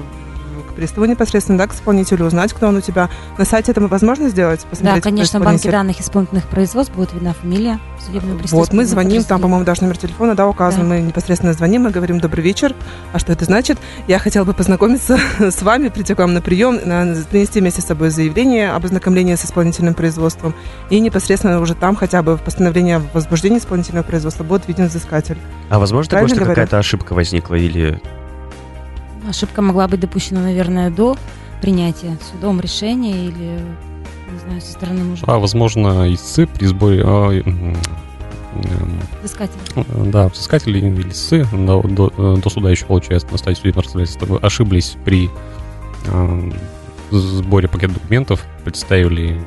приставу 0.80 1.04
непосредственно, 1.04 1.58
да, 1.58 1.66
к 1.66 1.74
исполнителю, 1.74 2.24
узнать, 2.24 2.54
кто 2.54 2.66
он 2.66 2.76
у 2.76 2.80
тебя. 2.80 3.10
На 3.36 3.44
сайте 3.44 3.72
это 3.72 3.82
возможно 3.82 4.30
сделать? 4.30 4.66
Да, 4.80 4.98
конечно, 5.00 5.38
в 5.38 5.44
банке 5.44 5.70
данных 5.70 6.00
исполнительных 6.00 6.46
производств 6.48 6.94
будет 6.94 7.12
видна 7.12 7.34
фамилия 7.34 7.78
судебного 8.04 8.38
пристава. 8.38 8.60
Вот, 8.60 8.72
мы 8.72 8.86
звоним, 8.86 9.22
там, 9.24 9.42
по-моему, 9.42 9.66
даже 9.66 9.82
номер 9.82 9.98
телефона, 9.98 10.34
да, 10.34 10.48
указан, 10.48 10.88
да. 10.88 10.94
мы 10.94 11.00
непосредственно 11.00 11.52
звоним 11.52 11.86
и 11.86 11.90
говорим 11.90 12.18
«Добрый 12.18 12.42
вечер». 12.42 12.74
А 13.12 13.18
что 13.18 13.32
это 13.32 13.44
значит? 13.44 13.78
Я 14.08 14.18
хотела 14.18 14.44
бы 14.44 14.54
познакомиться 14.54 15.18
с 15.38 15.60
вами, 15.60 15.88
прийти 15.88 16.14
к 16.14 16.18
вам 16.18 16.32
на 16.32 16.40
прием, 16.40 16.78
принести 17.26 17.60
вместе 17.60 17.82
с 17.82 17.84
собой 17.84 18.08
заявление 18.08 18.72
об 18.72 18.86
ознакомлении 18.86 19.34
с 19.34 19.44
исполнительным 19.44 19.92
производством 19.92 20.54
и 20.88 20.98
непосредственно 20.98 21.60
уже 21.60 21.74
там 21.74 21.94
хотя 21.94 22.22
бы 22.22 22.36
в 22.36 22.42
постановлении 22.42 22.94
о 22.94 23.02
возбуждении 23.12 23.58
исполнительного 23.58 24.04
производства 24.04 24.44
будет 24.44 24.66
виден 24.66 24.86
взыскатель. 24.86 25.36
А 25.68 25.78
возможно 25.78 26.10
такое, 26.10 26.28
что 26.28 26.44
какая-то 26.44 26.78
ошибка 26.78 27.12
возникла 27.12 27.56
или... 27.56 28.00
Ошибка 29.28 29.62
могла 29.62 29.88
быть 29.88 30.00
допущена, 30.00 30.40
наверное, 30.40 30.90
до 30.90 31.16
принятия 31.60 32.16
судом 32.32 32.60
решения 32.60 33.26
или, 33.26 33.60
не 34.32 34.38
знаю, 34.44 34.60
со 34.60 34.72
стороны 34.72 35.04
мужа. 35.04 35.24
А, 35.26 35.38
возможно, 35.38 36.12
истцы 36.12 36.46
при 36.46 36.66
сборе... 36.66 37.02
А, 37.04 37.42
Взыскатель. 39.22 39.60
Да, 40.10 40.28
взыскатели 40.28 40.78
или 40.78 41.08
истцы 41.10 41.46
до, 41.52 41.82
до, 41.82 42.36
до 42.36 42.50
суда 42.50 42.70
еще, 42.70 42.84
получается, 42.84 43.28
на 43.30 43.38
стадии 43.38 43.58
судебного 43.58 43.84
разбирательства 43.84 44.38
ошиблись 44.42 44.96
при 45.04 45.30
э, 46.06 46.50
сборе 47.12 47.68
пакет 47.68 47.92
документов, 47.92 48.44
представили, 48.64 49.40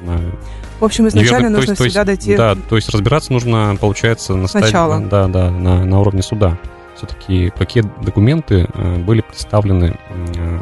не 0.00 0.04
знаю, 0.04 0.38
в 0.80 0.84
общем, 0.84 1.08
изначально 1.08 1.50
нужно 1.50 1.72
есть, 1.72 1.82
всегда 1.82 2.00
есть, 2.00 2.06
дойти... 2.06 2.36
Да, 2.36 2.54
то 2.54 2.76
есть 2.76 2.88
разбираться 2.90 3.32
нужно, 3.32 3.76
получается, 3.80 4.34
на 4.34 4.46
Сначала. 4.46 4.94
стадии... 4.94 5.10
Да, 5.10 5.26
да, 5.26 5.50
на, 5.50 5.84
на 5.84 6.00
уровне 6.00 6.22
суда. 6.22 6.56
Все-таки 6.98 7.50
какие 7.50 7.84
документы 8.02 8.68
э, 8.74 8.96
были 8.98 9.20
представлены 9.20 9.96
э, 10.10 10.60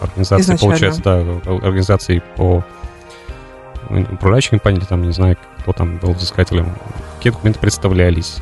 организации, 0.00 0.42
изначально. 0.42 0.68
получается, 0.70 1.02
да, 1.02 1.20
организации 1.66 2.22
по 2.36 2.62
управляющей 3.88 4.50
компании, 4.50 4.80
там, 4.80 5.02
не 5.02 5.12
знаю, 5.12 5.36
кто 5.60 5.72
там 5.72 5.96
был 5.96 6.12
взыскателем, 6.12 6.74
какие 7.16 7.32
документы 7.32 7.60
представлялись. 7.60 8.36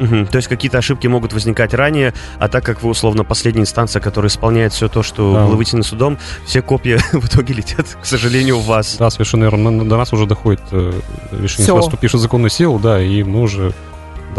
Угу. 0.00 0.26
То 0.26 0.36
есть 0.36 0.48
какие-то 0.48 0.78
ошибки 0.78 1.06
могут 1.06 1.32
возникать 1.32 1.74
ранее, 1.74 2.14
а 2.38 2.48
так 2.48 2.64
как 2.64 2.82
вы 2.82 2.90
условно 2.90 3.24
последняя 3.24 3.62
инстанция, 3.62 4.00
которая 4.00 4.30
исполняет 4.30 4.72
все 4.72 4.88
то, 4.88 5.02
что 5.02 5.32
да. 5.32 5.46
было 5.46 5.56
вытянено 5.56 5.82
судом, 5.82 6.18
все 6.46 6.62
копии 6.62 6.98
в 7.16 7.26
итоге 7.26 7.54
летят, 7.54 7.86
к 8.00 8.04
сожалению, 8.04 8.58
у 8.58 8.60
вас. 8.60 8.96
Да, 8.98 9.10
совершенно 9.10 9.44
верно. 9.44 9.84
До 9.84 9.96
нас 9.96 10.12
уже 10.12 10.26
доходит 10.26 10.60
э, 10.70 10.92
решение, 11.32 11.82
что 11.82 12.18
в 12.18 12.20
законную 12.20 12.50
силу, 12.50 12.78
да, 12.78 13.02
и 13.02 13.22
мы 13.22 13.40
уже 13.40 13.72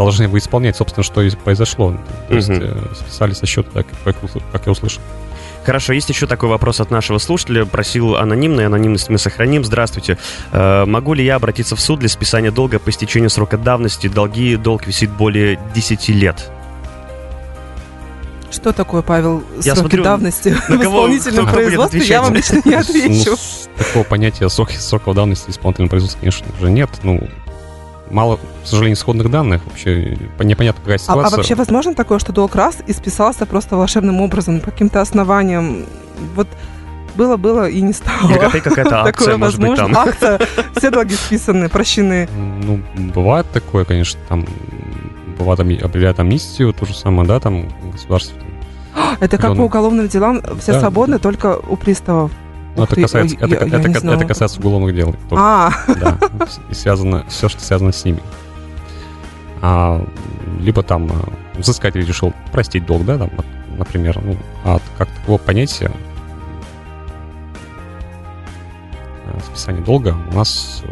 должны 0.04 0.24
его 0.24 0.38
исполнять, 0.38 0.76
собственно, 0.76 1.04
что 1.04 1.22
и 1.22 1.30
произошло. 1.30 1.94
То 2.28 2.34
есть 2.34 2.48
угу. 2.48 2.64
списали 2.94 3.32
со 3.32 3.46
счета, 3.46 3.68
да, 3.74 3.82
как, 4.04 4.16
как 4.52 4.66
я 4.66 4.72
услышал. 4.72 5.02
Хорошо, 5.64 5.92
есть 5.92 6.08
еще 6.08 6.26
такой 6.26 6.48
вопрос 6.48 6.80
от 6.80 6.90
нашего 6.90 7.18
слушателя. 7.18 7.64
Просил 7.66 8.16
анонимный, 8.16 8.66
анонимность 8.66 9.10
мы 9.10 9.18
сохраним. 9.18 9.64
Здравствуйте. 9.64 10.16
Э, 10.52 10.84
могу 10.86 11.12
ли 11.12 11.24
я 11.24 11.36
обратиться 11.36 11.76
в 11.76 11.80
суд 11.80 12.00
для 12.00 12.08
списания 12.08 12.50
долга 12.50 12.78
по 12.78 12.88
истечению 12.90 13.30
срока 13.30 13.58
давности? 13.58 14.08
Долги, 14.08 14.56
долг 14.56 14.86
висит 14.86 15.10
более 15.10 15.58
10 15.74 16.08
лет. 16.08 16.50
Что 18.50 18.72
такое, 18.72 19.02
Павел, 19.02 19.44
я 19.56 19.74
сроки 19.74 19.80
смотрю, 19.80 20.02
давности 20.02 20.48
на 20.68 20.76
в 20.76 20.82
исполнительном 20.82 21.46
производстве? 21.46 22.00
Я 22.00 22.22
вам 22.22 22.34
лично 22.34 22.60
не 22.64 22.74
отвечу. 22.74 23.30
Ну, 23.30 23.84
такого 23.84 24.04
понятия 24.04 24.48
срока, 24.48 24.72
срока 24.72 25.12
давности 25.12 25.50
исполнительного 25.50 25.90
производства, 25.90 26.20
конечно 26.20 26.46
же, 26.58 26.70
нет. 26.70 26.90
Ну, 27.04 27.28
мало, 28.10 28.36
к 28.36 28.66
сожалению, 28.66 28.96
исходных 28.96 29.30
данных. 29.30 29.62
Вообще 29.66 30.16
непонятно, 30.40 30.82
какая 30.82 30.98
ситуация. 30.98 31.24
А, 31.24 31.26
а 31.26 31.36
вообще 31.36 31.54
возможно 31.54 31.94
такое, 31.94 32.18
что 32.18 32.32
долг 32.32 32.54
раз 32.54 32.78
и 32.86 32.92
списался 32.92 33.46
просто 33.46 33.76
волшебным 33.76 34.20
образом, 34.20 34.60
по 34.60 34.70
каким-то 34.70 35.00
основаниям? 35.00 35.86
Вот 36.34 36.48
было-было 37.16 37.68
и 37.68 37.80
не 37.80 37.92
стало. 37.92 38.30
Или 38.30 38.60
какая-то 38.60 39.02
акция, 39.04 39.12
такое 39.12 39.36
может 39.36 39.58
возможно. 39.58 39.86
быть, 39.86 39.94
там. 39.94 40.08
Акция, 40.08 40.40
все 40.76 40.90
долги 40.90 41.14
списаны, 41.14 41.68
прощены. 41.68 42.28
Ну, 42.62 42.80
бывает 43.14 43.46
такое, 43.52 43.84
конечно, 43.84 44.20
там 44.28 44.46
бывает 45.38 45.60
объявляют 45.60 46.20
амнистию, 46.20 46.72
то 46.72 46.86
же 46.86 46.94
самое, 46.94 47.26
да, 47.26 47.40
там 47.40 47.68
государство. 47.92 48.38
Это 49.20 49.38
как 49.38 49.56
по 49.56 49.62
уголовным 49.62 50.08
делам, 50.08 50.42
все 50.60 50.78
свободны, 50.78 51.18
только 51.18 51.56
у 51.56 51.76
приставов. 51.76 52.30
Ну, 52.76 52.84
это, 52.84 53.00
касается, 53.00 53.36
я, 53.40 53.46
это, 53.46 53.66
я, 53.66 53.78
это, 53.78 53.88
я 53.88 54.14
это 54.14 54.24
касается 54.26 54.60
уголовных 54.60 54.94
дел. 54.94 55.14
А. 55.32 55.72
Да, 55.88 56.18
и 56.70 56.74
связано, 56.74 57.24
все, 57.28 57.48
что 57.48 57.60
связано 57.60 57.92
с 57.92 58.04
ними. 58.04 58.22
А, 59.60 60.04
либо 60.60 60.82
там 60.82 61.10
а, 61.10 61.58
взыскатель 61.58 62.04
решил 62.04 62.32
простить 62.52 62.86
долг, 62.86 63.04
да, 63.04 63.18
там, 63.18 63.30
например, 63.76 64.20
ну, 64.22 64.36
от 64.64 64.82
как 64.96 65.08
такого 65.08 65.38
понятия 65.38 65.90
а, 69.26 69.38
списания 69.46 69.82
долга 69.82 70.16
у 70.30 70.34
нас 70.34 70.82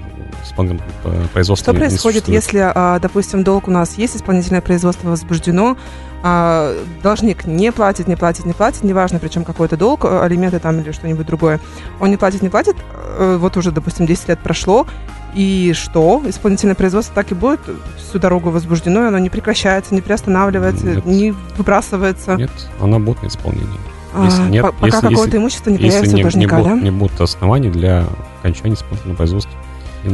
исполнительное 0.45 1.29
производство. 1.33 1.73
Что 1.73 1.79
происходит, 1.79 2.29
если, 2.29 2.71
а, 2.75 2.99
допустим, 2.99 3.45
долг 3.45 3.69
у 3.69 3.71
нас 3.71 3.97
есть, 3.99 4.17
исполнительное 4.17 4.61
производство 4.61 5.09
возбуждено, 5.09 5.77
а, 6.23 6.77
должник 7.03 7.47
не 7.47 7.71
платит, 7.71 8.09
не 8.09 8.17
платит, 8.17 8.45
не 8.45 8.53
платит, 8.53 8.83
неважно, 8.83 9.19
причем 9.19 9.45
какой-то 9.45 9.77
долг, 9.77 10.05
э, 10.05 10.21
алименты 10.21 10.59
там 10.59 10.81
или 10.81 10.91
что-нибудь 10.91 11.27
другое. 11.27 11.61
Он 12.01 12.11
не 12.11 12.17
платит, 12.17 12.43
не 12.43 12.49
платит, 12.49 12.77
э, 13.19 13.37
вот 13.39 13.57
уже, 13.57 13.71
допустим, 13.71 14.05
10 14.05 14.29
лет 14.29 14.41
прошло, 14.41 14.87
и 15.35 15.73
что? 15.75 16.23
Исполнительное 16.27 16.75
производство 16.75 17.15
так 17.15 17.31
и 17.31 17.35
будет 17.35 17.61
всю 17.97 18.19
дорогу 18.19 18.51
возбуждено, 18.51 19.05
и 19.05 19.09
оно 19.09 19.19
не 19.19 19.31
прекращается, 19.31 19.95
не 19.95 20.01
приостанавливается, 20.01 20.87
нет. 20.87 21.07
не 21.07 21.35
выбрасывается? 21.57 22.35
Нет, 22.35 22.51
оно 22.81 22.99
будет 22.99 23.23
на 23.23 23.29
исполнении. 23.29 23.79
Если 24.25 24.43
а, 24.43 24.49
нет, 24.49 24.65
пока 24.65 24.87
если, 24.87 25.01
какое-то 25.01 25.23
если, 25.23 25.37
имущество 25.39 25.71
не 25.71 25.77
появится 25.77 26.05
если 26.05 26.19
у 26.19 26.23
должника, 26.23 26.59
не, 26.59 26.65
да? 26.65 26.75
не 26.77 26.91
будут 26.91 27.21
оснований 27.21 27.69
для 27.69 28.07
окончания 28.41 28.75
исполнительного 28.75 29.17
производства. 29.17 29.53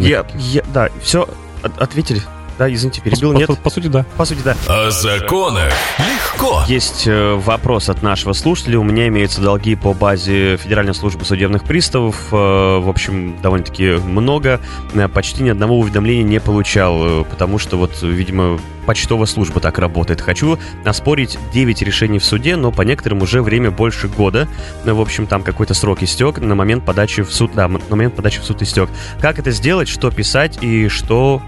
Я, 0.01 0.27
я, 0.35 0.63
да, 0.73 0.89
все, 1.03 1.29
ответили. 1.63 2.21
Да, 2.59 2.73
извините, 2.73 3.01
перебил, 3.01 3.33
по, 3.33 3.39
нет? 3.39 3.47
По, 3.49 3.57
по 3.57 3.71
сути, 3.71 3.89
да. 3.89 4.07
По 4.17 4.25
сути, 4.25 4.41
да. 4.45 4.57
О 4.69 4.91
законах 4.91 5.73
легко. 5.99 6.63
Есть 6.69 7.07
э, 7.07 7.35
вопрос 7.35 7.89
от 7.89 8.03
нашего 8.03 8.33
слушателя. 8.33 8.79
У 8.79 8.85
меня 8.85 9.09
имеются 9.09 9.41
долги 9.41 9.75
по 9.75 9.93
базе 9.93 10.57
Федеральной 10.57 10.95
службы 10.95 11.25
судебных 11.25 11.65
приставов. 11.65 12.29
Э, 12.33 12.79
в 12.79 12.89
общем, 12.89 13.37
довольно-таки 13.43 13.97
много. 14.05 14.61
Э, 14.95 15.09
почти 15.09 15.43
ни 15.43 15.49
одного 15.49 15.79
уведомления 15.79 16.23
не 16.25 16.41
получал, 16.41 17.25
потому 17.25 17.59
что 17.59 17.77
вот, 17.77 18.03
видимо, 18.03 18.59
почтовая 18.87 19.27
служба 19.27 19.61
так 19.61 19.79
работает. 19.79 20.21
Хочу 20.21 20.59
оспорить 20.85 21.39
9 21.53 21.83
решений 21.83 22.19
в 22.19 22.25
суде, 22.25 22.57
но 22.57 22.71
по 22.71 22.83
некоторым 22.83 23.23
уже 23.23 23.43
время 23.43 23.71
больше 23.71 24.09
года. 24.09 24.49
В 24.85 25.01
общем, 25.01 25.27
там 25.27 25.43
какой-то 25.43 25.75
срок 25.75 26.03
истек 26.03 26.39
на 26.39 26.55
момент 26.55 26.85
подачи 26.85 27.23
в 27.23 27.33
суд. 27.33 27.53
Да, 27.55 27.69
на 27.69 27.81
момент 27.91 28.15
подачи 28.15 28.41
в 28.41 28.45
суд 28.45 28.63
истек. 28.63 28.89
Как 29.21 29.39
это 29.39 29.51
сделать, 29.51 29.89
что 29.89 30.11
писать 30.11 30.59
и 30.63 30.89
что 30.89 31.43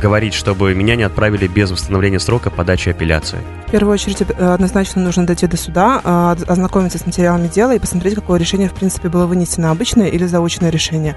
говорить, 0.00 0.34
чтобы 0.34 0.74
меня 0.74 0.96
не 0.96 1.02
отправили 1.02 1.46
без 1.46 1.70
восстановления 1.70 2.20
срока 2.20 2.50
подачи 2.50 2.88
апелляции? 2.88 3.38
В 3.66 3.70
первую 3.70 3.94
очередь, 3.94 4.22
э, 4.22 4.54
однозначно 4.54 5.02
нужно 5.02 5.26
дойти 5.26 5.46
до 5.46 5.56
суда, 5.56 6.00
а, 6.04 6.36
ознакомиться 6.46 6.98
с 6.98 7.06
материалами 7.06 7.48
дела 7.48 7.74
и 7.74 7.78
посмотреть, 7.78 8.14
какое 8.14 8.38
решение, 8.38 8.68
в 8.68 8.74
принципе, 8.74 9.08
было 9.08 9.26
вынесено, 9.26 9.70
обычное 9.70 10.08
или 10.08 10.24
заочное 10.26 10.70
решение. 10.70 11.16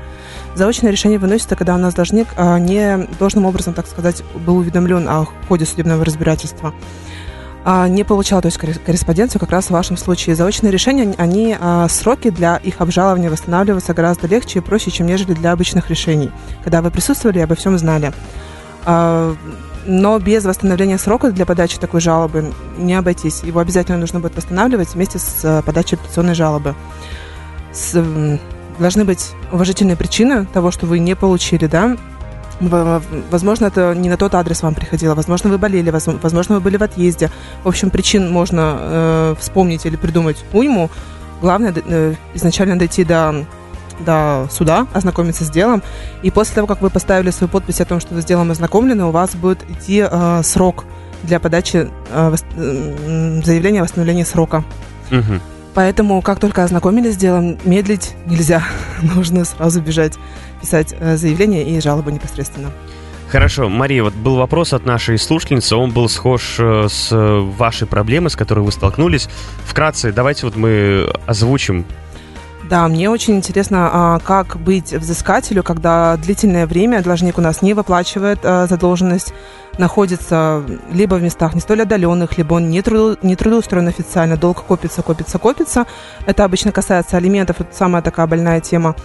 Заочное 0.55 0.91
решение 0.91 1.19
выносится, 1.19 1.55
когда 1.55 1.75
у 1.75 1.77
нас 1.77 1.93
должник 1.93 2.27
а, 2.38 2.57
не 2.57 3.07
должным 3.19 3.45
образом, 3.45 3.74
так 3.74 3.88
сказать, 3.88 4.24
был 4.33 4.57
уведомлен 4.57 5.07
о 5.07 5.25
ходе 5.48 5.65
судебного 5.65 6.03
разбирательства 6.03 6.74
а, 7.65 7.88
не 7.88 8.03
получал 8.03 8.41
то 8.41 8.48
есть 8.48 8.57
корреспонденцию 8.57 9.39
как 9.39 9.51
раз 9.51 9.67
в 9.67 9.71
вашем 9.71 9.98
случае. 9.98 10.36
Заочные 10.36 10.71
решения, 10.71 11.13
они, 11.17 11.55
сроки 11.89 12.29
для 12.29 12.55
их 12.55 12.79
обжалования 12.79 13.29
восстанавливаются 13.29 13.93
гораздо 13.93 14.27
легче 14.27 14.59
и 14.59 14.62
проще, 14.62 14.91
чем 14.91 15.07
нежели 15.07 15.33
для 15.33 15.51
обычных 15.51 15.89
решений, 15.89 16.31
когда 16.63 16.81
вы 16.81 16.89
присутствовали 16.89 17.39
и 17.39 17.41
обо 17.41 17.55
всем 17.55 17.77
знали. 17.77 18.13
А, 18.86 19.36
но 19.86 20.19
без 20.19 20.45
восстановления 20.45 20.98
срока 20.98 21.31
для 21.31 21.45
подачи 21.45 21.79
такой 21.79 22.01
жалобы 22.01 22.51
не 22.77 22.93
обойтись. 22.93 23.43
Его 23.43 23.59
обязательно 23.59 23.98
нужно 23.98 24.19
будет 24.19 24.36
восстанавливать 24.36 24.93
вместе 24.93 25.19
с 25.19 25.39
э, 25.43 25.62
подачей 25.63 25.98
апелляционной 25.98 26.36
жалобы. 26.36 26.75
С, 27.74 28.03
должны 28.77 29.05
быть 29.05 29.31
уважительные 29.51 29.95
причины 29.95 30.45
того, 30.45 30.71
что 30.71 30.86
вы 30.86 31.00
не 31.00 31.15
получили, 31.15 31.65
да, 31.65 31.98
Возможно, 32.59 33.67
это 33.67 33.95
не 33.95 34.09
на 34.09 34.17
тот 34.17 34.36
адрес 34.36 34.62
вам 34.63 34.75
приходило, 34.75 35.15
возможно, 35.15 35.50
вы 35.50 35.57
болели, 35.57 35.91
возможно, 35.91 36.55
вы 36.55 36.59
были 36.59 36.75
в 36.75 36.83
отъезде. 36.83 37.31
В 37.63 37.69
общем, 37.69 37.89
причин 37.89 38.29
можно 38.29 38.77
э, 38.79 39.36
вспомнить 39.39 39.86
или 39.86 39.95
придумать 39.95 40.43
уйму. 40.51 40.89
Главное 41.39 41.74
э, 41.74 42.15
изначально 42.33 42.77
дойти 42.77 43.05
до 43.05 43.45
до 44.00 44.48
суда, 44.51 44.88
ознакомиться 44.94 45.44
с 45.44 45.50
делом. 45.50 45.84
И 46.24 46.32
после 46.32 46.56
того, 46.56 46.68
как 46.68 46.82
вы 46.82 46.89
поставили 46.89 47.32
свою 47.32 47.50
подпись 47.50 47.82
о 47.82 47.86
том, 47.86 48.00
что 48.00 48.13
вы 48.13 48.22
с 48.22 48.25
делом 48.25 48.51
ознакомлены, 48.51 49.06
у 49.06 49.12
вас 49.12 49.36
будет 49.36 49.63
идти 49.70 50.06
э, 50.10 50.41
срок 50.44 50.86
для 51.24 51.39
подачи 51.39 51.89
э, 52.10 52.36
э, 52.56 53.41
заявления 53.44 53.82
о 53.82 53.84
восстановлении 53.84 54.24
срока. 54.24 54.63
Угу. 55.12 55.39
Поэтому, 55.74 56.22
как 56.22 56.39
только 56.39 56.63
ознакомились 56.63 57.13
с 57.13 57.18
делом, 57.18 57.58
медлить 57.63 58.15
нельзя. 58.25 58.63
Нужно 59.01 59.46
сразу 59.46 59.82
бежать, 59.82 60.15
писать 60.62 60.96
э, 61.00 61.18
заявление 61.18 61.63
и 61.63 61.79
жалобу 61.79 62.10
непосредственно. 62.10 62.72
Хорошо, 63.29 63.70
Мария, 63.70 64.01
вот 64.01 64.15
был 64.15 64.38
вопрос 64.38 64.74
от 64.74 64.86
нашей 64.88 65.20
слушательницы, 65.20 65.75
он 65.75 65.91
был 65.91 66.10
схож 66.10 66.56
э, 66.58 66.88
с 66.89 67.10
вашей 67.13 67.86
проблемой, 67.86 68.32
с 68.32 68.36
которой 68.36 68.62
вы 68.62 68.72
столкнулись. 68.72 69.29
Вкратце, 69.65 70.12
давайте 70.12 70.48
вот 70.48 70.56
мы 70.56 71.08
озвучим 71.27 71.86
да, 72.70 72.88
мне 72.88 73.10
очень 73.10 73.36
интересно, 73.38 73.90
а, 73.92 74.20
как 74.20 74.58
быть 74.58 74.94
взыскателю, 74.94 75.64
когда 75.64 76.16
длительное 76.18 76.68
время 76.68 77.02
должник 77.02 77.40
у 77.40 77.42
нас 77.42 77.64
не 77.64 77.74
выплачивает 77.74 78.42
а, 78.44 78.68
задолженность, 78.68 79.34
находится 79.80 80.64
либо 80.92 81.16
в 81.16 81.24
местах 81.24 81.56
не 81.56 81.62
столь 81.62 81.82
отдаленных, 81.82 82.38
либо 82.38 82.54
он 82.54 82.70
не, 82.70 82.84
труд, 82.84 83.24
не 83.24 83.36
трудоустроен 83.36 83.88
официально, 83.88 84.38
долг 84.38 84.64
копится, 84.64 85.02
копится, 85.02 85.40
копится. 85.40 85.88
Это 86.28 86.44
обычно 86.44 86.72
касается 86.72 87.18
алиментов, 87.18 87.60
это 87.60 87.76
самая 87.76 88.04
такая 88.04 88.28
больная 88.28 88.60
тема. 88.62 88.96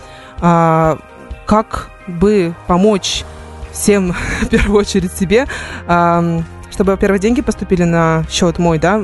А, 0.42 0.98
как 1.46 1.88
бы 2.06 2.54
помочь 2.66 3.24
всем, 3.72 4.14
в 4.42 4.48
первую 4.48 4.78
очередь 4.78 5.12
себе, 5.12 5.46
чтобы, 5.86 6.92
во-первых, 6.92 7.20
деньги 7.20 7.40
поступили 7.40 7.84
на 7.84 8.24
счет 8.28 8.58
мой, 8.58 8.78
да, 8.78 9.00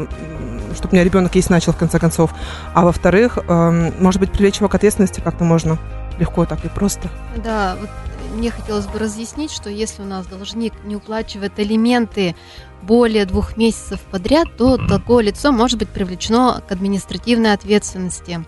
чтобы 0.75 0.93
у 0.93 0.95
меня 0.95 1.05
ребенок 1.05 1.35
есть 1.35 1.51
начал, 1.51 1.73
в 1.73 1.77
конце 1.77 1.99
концов. 1.99 2.33
А 2.75 2.85
во-вторых, 2.85 3.39
э, 3.39 3.93
может 3.99 4.21
быть, 4.21 4.33
привлечь 4.33 4.59
его 4.59 4.69
к 4.69 4.75
ответственности 4.75 5.21
как-то 5.21 5.45
можно 5.45 5.79
легко 6.19 6.45
так 6.45 6.65
и 6.65 6.69
просто. 6.69 7.09
Да, 7.43 7.77
вот 7.81 7.91
мне 8.35 8.51
хотелось 8.51 8.87
бы 8.87 8.99
разъяснить, 8.99 9.51
что 9.51 9.71
если 9.71 10.03
у 10.03 10.07
нас 10.07 10.27
должник 10.27 10.73
не 10.85 10.97
уплачивает 10.97 11.59
алименты 11.59 12.37
более 12.83 13.25
двух 13.27 13.57
месяцев 13.57 14.01
подряд, 14.11 14.49
то 14.57 14.77
такое 14.77 15.25
лицо 15.25 15.53
может 15.53 15.79
быть 15.79 15.89
привлечено 15.89 16.63
к 16.67 16.73
административной 16.73 17.53
ответственности. 17.53 18.45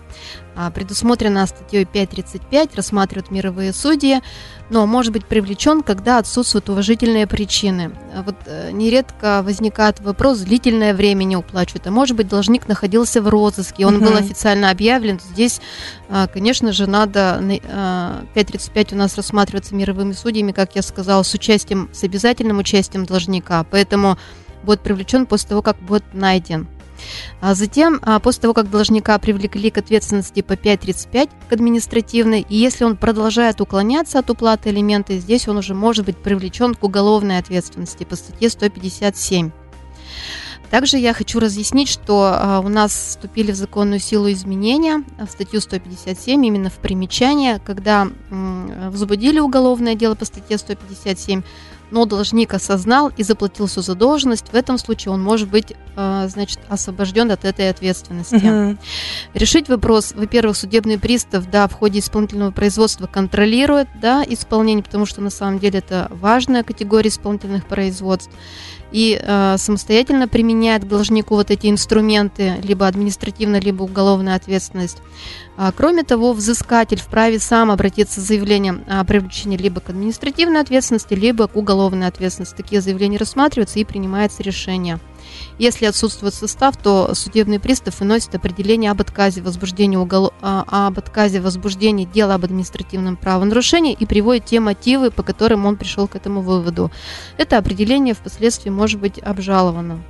А, 0.55 0.69
предусмотрено 0.69 1.47
статьей 1.47 1.83
5.35, 1.83 2.75
рассматривают 2.75 3.31
мировые 3.31 3.73
судьи, 3.73 4.21
но 4.69 4.85
может 4.85 5.11
быть 5.11 5.25
привлечен, 5.25 5.81
когда 5.81 6.19
отсутствуют 6.19 6.69
уважительные 6.69 7.25
причины. 7.25 7.91
А 8.15 8.21
вот 8.21 8.35
э, 8.45 8.69
нередко 8.71 9.41
возникает 9.43 9.99
вопрос, 9.99 10.39
длительное 10.39 10.93
время 10.93 11.23
не 11.23 11.35
уплачивают, 11.35 11.87
а 11.87 11.91
может 11.91 12.15
быть 12.15 12.27
должник 12.27 12.67
находился 12.67 13.21
в 13.21 13.29
розыске, 13.29 13.87
он 13.87 13.95
угу. 13.95 14.05
был 14.05 14.17
официально 14.17 14.69
объявлен. 14.69 15.19
Здесь, 15.31 15.59
а, 16.07 16.27
конечно 16.27 16.71
же, 16.71 16.87
надо, 16.87 17.39
5.35 17.41 18.93
у 18.93 18.97
нас 18.97 19.15
рассматривается 19.17 19.73
мировыми 19.73 20.13
судьями, 20.13 20.51
как 20.51 20.75
я 20.75 20.83
сказала, 20.83 21.23
с 21.23 21.33
участием, 21.33 21.89
с 21.93 22.03
обязательным 22.03 22.59
участием 22.59 23.05
должника, 23.05 23.63
поэтому 23.63 24.19
будет 24.63 24.81
привлечен 24.81 25.25
после 25.25 25.49
того, 25.49 25.61
как 25.61 25.77
будет 25.77 26.03
найден. 26.13 26.67
А 27.41 27.53
затем, 27.53 27.99
а, 28.03 28.19
после 28.19 28.41
того, 28.41 28.53
как 28.53 28.69
должника 28.69 29.17
привлекли 29.17 29.69
к 29.69 29.77
ответственности 29.77 30.41
по 30.41 30.53
5.35 30.53 31.29
к 31.49 31.53
административной, 31.53 32.45
и 32.47 32.55
если 32.55 32.85
он 32.85 32.97
продолжает 32.97 33.61
уклоняться 33.61 34.19
от 34.19 34.29
уплаты 34.29 34.69
элементы, 34.69 35.17
здесь 35.17 35.47
он 35.47 35.57
уже 35.57 35.73
может 35.73 36.05
быть 36.05 36.17
привлечен 36.17 36.75
к 36.75 36.83
уголовной 36.83 37.37
ответственности 37.37 38.03
по 38.03 38.15
статье 38.15 38.49
157. 38.49 39.51
Также 40.69 40.97
я 40.97 41.13
хочу 41.13 41.39
разъяснить, 41.39 41.87
что 41.87 42.31
а, 42.33 42.59
у 42.59 42.67
нас 42.67 42.93
вступили 42.93 43.51
в 43.51 43.55
законную 43.55 43.99
силу 43.99 44.31
изменения 44.31 45.03
в 45.19 45.29
статью 45.29 45.61
157, 45.61 46.45
именно 46.45 46.69
в 46.69 46.77
примечание, 46.77 47.59
когда 47.63 48.07
возбудили 48.31 49.39
уголовное 49.39 49.93
дело 49.93 50.15
по 50.15 50.25
статье 50.25 50.57
157, 50.57 51.43
но 51.93 52.05
должник 52.05 52.55
осознал 52.55 53.11
и 53.15 53.21
заплатил 53.21 53.67
всю 53.67 53.81
задолженность, 53.81 54.47
в 54.51 54.55
этом 54.55 54.79
случае 54.79 55.13
он 55.13 55.21
может 55.21 55.47
быть, 55.47 55.73
э, 55.95 56.27
значит, 56.27 56.59
освобожден 56.67 57.29
от 57.29 57.45
этой 57.45 57.69
ответственности. 57.69 58.35
Угу. 58.35 58.77
Решить 59.35 59.69
вопрос, 59.69 60.13
во-первых, 60.15 60.57
судебный 60.57 60.97
пристав, 60.97 61.49
да, 61.51 61.67
в 61.67 61.73
ходе 61.73 61.99
исполнительного 61.99 62.49
производства 62.49 63.05
контролирует, 63.05 63.87
да, 64.01 64.25
исполнение, 64.27 64.83
потому 64.83 65.05
что 65.05 65.21
на 65.21 65.29
самом 65.29 65.59
деле 65.59 65.79
это 65.79 66.07
важная 66.11 66.63
категория 66.63 67.09
исполнительных 67.09 67.67
производств 67.67 68.31
и 68.93 69.19
э, 69.21 69.55
самостоятельно 69.57 70.27
применяет 70.27 70.85
к 70.85 70.87
должнику 70.87 71.35
вот 71.35 71.49
эти 71.51 71.67
инструменты, 71.67 72.55
либо 72.63 72.87
административная, 72.87 73.59
либо 73.59 73.83
уголовная 73.83 74.35
ответственность. 74.35 74.99
А, 75.57 75.71
кроме 75.71 76.03
того, 76.03 76.33
взыскатель 76.33 76.99
вправе 76.99 77.39
сам 77.39 77.71
обратиться 77.71 78.21
с 78.21 78.23
заявлением 78.23 78.83
о 78.87 79.03
привлечении 79.03 79.57
либо 79.57 79.81
к 79.81 79.89
административной 79.89 80.61
ответственности, 80.61 81.15
либо 81.15 81.47
к 81.47 81.55
уголовной 81.55 81.82
ответственности. 82.07 82.55
Такие 82.55 82.81
заявления 82.81 83.17
рассматриваются 83.17 83.79
и 83.79 83.83
принимается 83.83 84.43
решение. 84.43 84.99
Если 85.57 85.85
отсутствует 85.85 86.33
состав, 86.33 86.77
то 86.77 87.13
судебный 87.13 87.59
пристав 87.59 87.99
выносит 87.99 88.35
определение 88.35 88.91
об 88.91 89.01
отказе 89.01 89.41
возбуждения, 89.41 89.97
угол... 89.97 90.33
А, 90.41 90.87
об 90.87 90.97
отказе 90.97 91.41
возбуждения 91.41 92.05
дела 92.05 92.35
об 92.35 92.43
административном 92.43 93.15
правонарушении 93.15 93.93
и 93.93 94.05
приводит 94.05 94.45
те 94.45 94.59
мотивы, 94.59 95.11
по 95.11 95.23
которым 95.23 95.65
он 95.65 95.77
пришел 95.77 96.07
к 96.07 96.15
этому 96.15 96.41
выводу. 96.41 96.91
Это 97.37 97.57
определение 97.57 98.13
впоследствии 98.13 98.69
может 98.69 98.99
быть 98.99 99.19
обжаловано. 99.19 100.03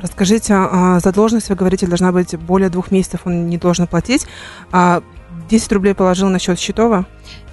Расскажите, 0.00 0.54
а 0.54 1.00
задолженность, 1.00 1.48
вы 1.48 1.56
говорите, 1.56 1.86
должна 1.86 2.12
быть 2.12 2.36
более 2.36 2.70
двух 2.70 2.90
месяцев, 2.90 3.22
он 3.24 3.48
не 3.48 3.58
должен 3.58 3.86
платить. 3.86 4.26
А 5.48 5.50
10 5.50 5.72
рублей 5.72 5.94
положил 5.94 6.28
на 6.28 6.38
счет 6.38 6.58
Счетова? 6.58 7.06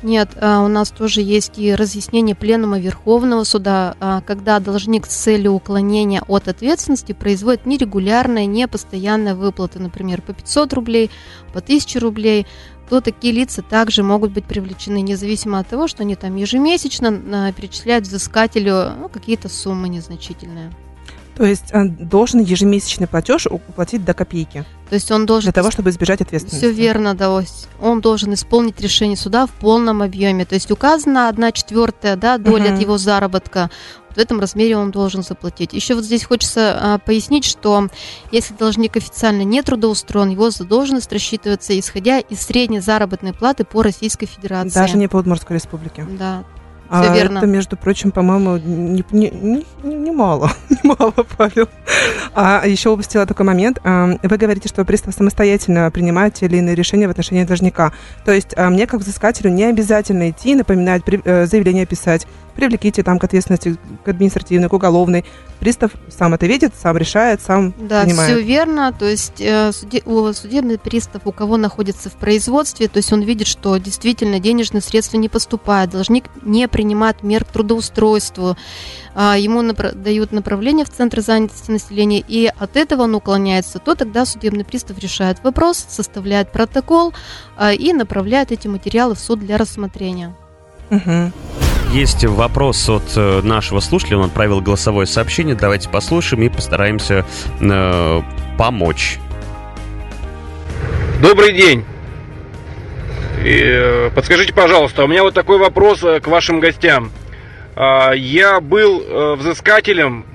Нет, 0.04 0.32
а, 0.42 0.60
у 0.66 0.68
нас 0.68 0.92
тоже 0.92 1.22
есть 1.22 1.58
и 1.58 1.74
разъяснение 1.74 2.36
Пленума 2.36 2.78
Верховного 2.78 3.46
Суда, 3.46 3.96
а, 4.02 4.20
когда 4.20 4.60
должник 4.60 5.06
с 5.06 5.16
целью 5.16 5.54
уклонения 5.54 6.22
от 6.28 6.50
ответственности 6.50 7.14
производит 7.14 7.66
нерегулярные, 7.66 8.48
непостоянные 8.48 9.34
выплаты, 9.34 9.80
например, 9.80 10.22
по 10.22 10.34
500 10.34 10.74
рублей, 10.74 11.10
по 11.54 11.62
1000 11.62 12.02
рублей, 12.02 12.46
то 12.90 13.00
такие 13.00 13.34
лица 13.34 13.62
также 13.62 14.04
могут 14.04 14.34
быть 14.34 14.44
привлечены, 14.44 15.00
независимо 15.02 15.60
от 15.60 15.70
того, 15.70 15.88
что 15.88 16.04
они 16.04 16.18
там 16.18 16.36
ежемесячно 16.36 17.22
а, 17.32 17.54
перечисляют 17.54 18.06
взыскателю 18.06 18.92
ну, 19.00 19.08
какие-то 19.08 19.48
суммы 19.48 19.88
незначительные. 19.88 20.70
То 21.36 21.44
есть 21.44 21.74
он 21.74 21.96
должен 21.96 22.42
ежемесячный 22.42 23.08
платеж 23.08 23.48
уплатить 23.48 24.06
до 24.06 24.14
копейки. 24.14 24.66
То 24.90 24.96
есть 24.96 25.12
он 25.12 25.26
должен... 25.26 25.48
Для 25.48 25.54
того, 25.54 25.72
чтобы 25.72 25.90
избежать 25.90 26.22
ответственности. 26.22 26.66
Все 26.66 26.72
верно, 26.72 27.14
да. 27.14 27.44
Он 27.82 28.02
должен 28.02 28.34
исполнить 28.34 28.80
решение 28.80 29.18
суда 29.18 29.46
в 29.46 29.52
полном 29.52 30.02
объеме. 30.02 30.46
То 30.46 30.56
есть 30.56 30.72
указана 30.72 31.28
одна 31.28 31.52
четвертая 31.52 32.16
да, 32.16 32.38
доля 32.38 32.70
uh-huh. 32.70 32.76
от 32.76 32.82
его 32.82 32.98
заработка. 32.98 33.70
в 34.16 34.18
этом 34.18 34.40
размере 34.40 34.78
он 34.78 34.92
должен 34.92 35.24
заплатить. 35.24 35.74
Еще 35.74 35.96
вот 35.96 36.06
здесь 36.06 36.24
хочется 36.24 36.78
а, 36.80 37.00
пояснить, 37.00 37.46
что 37.46 37.90
если 38.32 38.54
должник 38.54 38.96
официально 38.96 39.42
не 39.42 39.62
трудоустроен, 39.62 40.30
его 40.30 40.52
задолженность 40.52 41.12
рассчитывается 41.12 41.78
исходя 41.78 42.20
из 42.20 42.40
средней 42.42 42.80
заработной 42.80 43.34
платы 43.34 43.66
по 43.66 43.82
Российской 43.82 44.28
Федерации. 44.28 44.74
Даже 44.74 44.98
не 44.98 45.08
по 45.08 45.18
Удмуртской 45.18 45.56
республике. 45.56 46.08
Да. 46.18 46.46
Все 46.90 47.10
а 47.10 47.16
верно. 47.16 47.40
это, 47.40 47.48
между 47.48 47.78
прочим, 47.78 48.12
по-моему, 48.12 48.58
не, 48.58 49.04
не, 49.12 49.32
не, 49.32 49.66
не 49.84 50.12
мало, 50.12 50.52
не 50.70 50.80
мало, 50.84 51.14
Павел. 51.38 51.68
А 52.34 52.64
еще 52.66 52.90
упустила 52.90 53.26
такой 53.26 53.46
момент. 53.46 53.80
А, 53.84 54.18
вы 54.22 54.38
говорите, 54.38 54.68
что 54.68 54.84
пристав 54.84 55.14
самостоятельно 55.14 55.90
принимает 55.92 56.34
те 56.34 56.48
или 56.48 56.58
иные 56.58 56.76
решения 56.76 57.08
в 57.08 57.12
отношении 57.12 57.44
должника. 57.44 57.94
То 58.26 58.32
есть 58.32 58.54
а, 58.58 58.70
мне, 58.70 58.88
как 58.88 59.00
взыскателю, 59.00 59.52
не 59.52 59.64
обязательно 59.64 60.30
идти, 60.30 60.56
напоминать, 60.56 61.04
э, 61.08 61.46
заявление 61.46 61.86
писать, 61.86 62.28
привлеките 62.56 63.04
там 63.04 63.20
к 63.20 63.24
ответственности, 63.24 63.78
к 64.04 64.08
административной, 64.08 64.70
к 64.70 64.74
уголовной. 64.74 65.26
Пристав 65.60 65.92
сам 66.10 66.34
это 66.34 66.46
видит, 66.46 66.74
сам 66.76 66.98
решает, 66.98 67.42
сам 67.42 67.74
да, 67.78 68.04
принимает. 68.04 68.30
Да, 68.30 68.36
все 68.36 68.44
верно. 68.44 68.94
То 68.94 69.06
есть 69.06 69.40
э, 69.40 69.72
судебный 69.72 70.78
пристав, 70.78 71.22
у 71.26 71.32
кого 71.32 71.58
находится 71.58 72.10
в 72.10 72.14
производстве, 72.14 72.88
то 72.88 72.98
есть 72.98 73.12
он 73.14 73.22
видит, 73.22 73.48
что 73.48 73.78
действительно 73.78 74.40
денежные 74.40 74.82
средства 74.82 75.18
не 75.18 75.30
поступают, 75.30 75.92
должник 75.92 76.26
не 76.42 76.68
принимает 76.68 77.24
мер 77.24 77.46
к 77.46 77.50
трудоустройству, 77.50 78.58
а, 79.16 79.38
ему 79.38 79.64
дают 79.74 80.32
направление 80.32 80.86
в 80.86 80.90
Центр 80.90 81.22
занятости 81.22 81.72
населения, 81.72 82.20
и 82.20 82.52
от 82.58 82.76
этого 82.76 83.04
он 83.04 83.16
уклоняется, 83.16 83.80
то 83.80 83.96
тогда 83.96 84.26
судебный 84.26 84.66
пристав 84.66 85.00
решает 85.00 85.42
вопрос, 85.44 85.86
составляет 85.88 86.52
протокол 86.52 87.14
а, 87.58 87.74
и 87.74 87.94
направляет 87.94 88.52
эти 88.52 88.68
материалы 88.68 89.16
в 89.16 89.20
суд 89.20 89.40
для 89.40 89.58
рассмотрения. 89.58 90.36
Угу. 90.92 91.32
Есть 91.94 92.26
вопрос 92.26 92.90
от 92.90 93.04
э, 93.16 93.42
нашего 93.42 93.80
слушателя, 93.80 94.18
он 94.18 94.26
отправил 94.26 94.60
голосовое 94.60 95.08
сообщение. 95.08 95.56
Давайте 95.56 95.88
послушаем 95.88 96.44
и 96.44 96.50
постараемся 96.50 97.26
э, 97.62 98.22
помочь. 98.58 99.20
Добрый 101.22 101.54
день. 101.54 101.86
И, 103.44 103.62
э, 103.64 104.10
подскажите, 104.14 104.54
пожалуйста, 104.54 105.06
у 105.06 105.08
меня 105.08 105.24
вот 105.24 105.34
такой 105.34 105.58
вопрос 105.58 106.04
э, 106.04 106.20
к 106.20 106.28
вашим 106.28 106.60
гостям. 106.60 107.12
А, 107.76 108.14
я 108.14 108.60
был 108.62 109.36
взыскателем, 109.36 110.26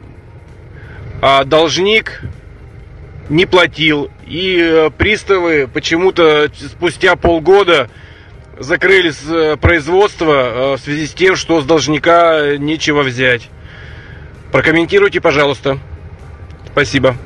а 1.23 1.45
должник 1.45 2.23
не 3.29 3.47
платил. 3.47 4.11
И 4.27 4.91
приставы 4.99 5.69
почему-то 5.73 6.51
спустя 6.55 7.17
полгода 7.17 7.89
закрыли 8.59 9.13
э, 9.31 9.57
производство 9.57 10.33
э, 10.33 10.77
в 10.77 10.81
связи 10.81 11.07
с 11.07 11.15
тем, 11.15 11.35
что 11.35 11.61
с 11.61 11.65
должника 11.65 12.57
нечего 12.59 13.03
взять. 13.03 13.49
Прокомментируйте, 14.53 15.21
пожалуйста. 15.21 15.79
Спасибо. 16.67 17.17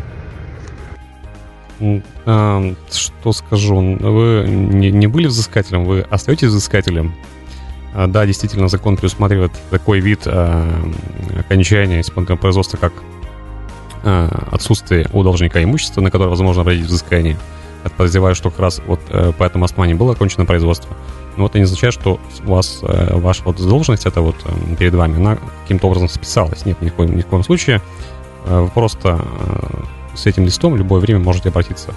Что 1.79 3.33
скажу? 3.33 3.77
Вы 3.77 4.45
не, 4.47 4.91
не 4.91 5.07
были 5.09 5.27
взыскателем, 5.27 5.85
вы 5.85 6.03
остаетесь 6.03 6.49
взыскателем. 6.49 7.15
А, 7.95 8.07
Да, 8.07 8.27
действительно, 8.27 8.69
закон 8.69 8.97
предусматривает 8.97 9.53
такой 9.71 10.01
вид 10.01 10.23
э, 10.27 10.91
окончания 11.39 12.01
исполнительного 12.01 12.41
производства, 12.41 12.77
как 12.77 12.93
э, 14.03 14.29
отсутствие 14.51 15.09
у 15.13 15.23
должника 15.23 15.63
имущества, 15.63 16.01
на 16.01 16.11
которое 16.11 16.29
возможно 16.29 16.63
обратить 16.63 16.87
взыскание. 16.87 17.37
Я 17.85 17.91
подозреваю, 17.91 18.35
что 18.35 18.51
как 18.51 18.61
раз 18.61 18.81
вот 18.87 19.01
э, 19.11 19.33
по 19.39 19.45
этому 19.45 19.65
основанию 19.65 19.97
было 19.97 20.13
окончено 20.13 20.45
производство. 20.45 20.91
Но 21.37 21.47
это 21.47 21.59
не 21.59 21.65
означает, 21.65 21.95
что 21.95 22.19
у 22.45 22.51
вас 22.51 22.81
э, 22.83 23.17
ваша 23.17 23.43
вот 23.45 23.57
должность, 23.57 24.07
это 24.07 24.21
вот 24.23 24.37
э, 24.45 24.77
перед 24.77 24.95
вами, 24.95 25.17
она 25.17 25.39
каким-то 25.63 25.87
образом 25.87 26.09
списалась. 26.09 26.65
Нет, 26.67 26.81
ни 26.83 26.89
в 26.89 26.95
коем, 26.95 27.17
ни 27.17 27.23
в 27.23 27.27
коем 27.27 27.45
случае. 27.45 27.81
Э, 28.47 28.61
Вы 28.61 28.69
просто 28.69 29.21
э, 29.23 30.17
с 30.17 30.27
этим 30.27 30.45
листом 30.45 30.73
в 30.73 30.77
любое 30.77 31.01
время 31.01 31.21
можете 31.21 31.51
обратиться. 31.51 31.95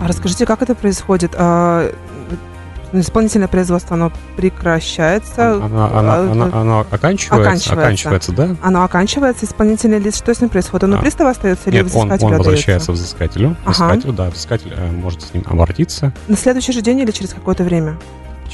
А 0.00 0.08
расскажите, 0.08 0.44
как 0.46 0.62
это 0.62 0.74
происходит? 0.74 1.34
Исполнительное 2.92 3.48
производство, 3.48 3.94
оно 3.94 4.12
прекращается? 4.36 5.54
Она, 5.54 5.86
она, 5.98 6.14
а, 6.16 6.30
она, 6.30 6.44
она 6.52 6.80
оканчивается, 6.80 7.34
Оканчивается. 7.34 7.72
оканчивается, 7.72 8.32
да. 8.32 8.56
Оно 8.62 8.84
оканчивается, 8.84 9.46
исполнительный 9.46 9.98
лист, 9.98 10.18
что 10.18 10.34
с 10.34 10.40
ним 10.40 10.50
происходит? 10.50 10.84
Он 10.84 10.94
у 10.94 10.96
А. 10.96 11.00
пристава 11.00 11.30
остается 11.30 11.70
или 11.70 11.76
Нет, 11.78 11.84
он, 11.86 11.88
взыскателю 11.90 12.10
он 12.26 12.32
отдается? 12.34 12.38
возвращается 12.38 12.92
взыскателю. 12.92 13.56
Ага. 13.64 13.70
Взыскателю, 13.72 14.12
да, 14.12 14.30
взыскатель 14.30 14.72
э, 14.76 14.90
может 14.92 15.22
с 15.22 15.32
ним 15.34 15.44
обратиться 15.46 16.12
На 16.28 16.36
следующий 16.36 16.72
же 16.72 16.82
день 16.82 17.00
или 17.00 17.10
через 17.10 17.32
какое-то 17.32 17.64
время? 17.64 17.96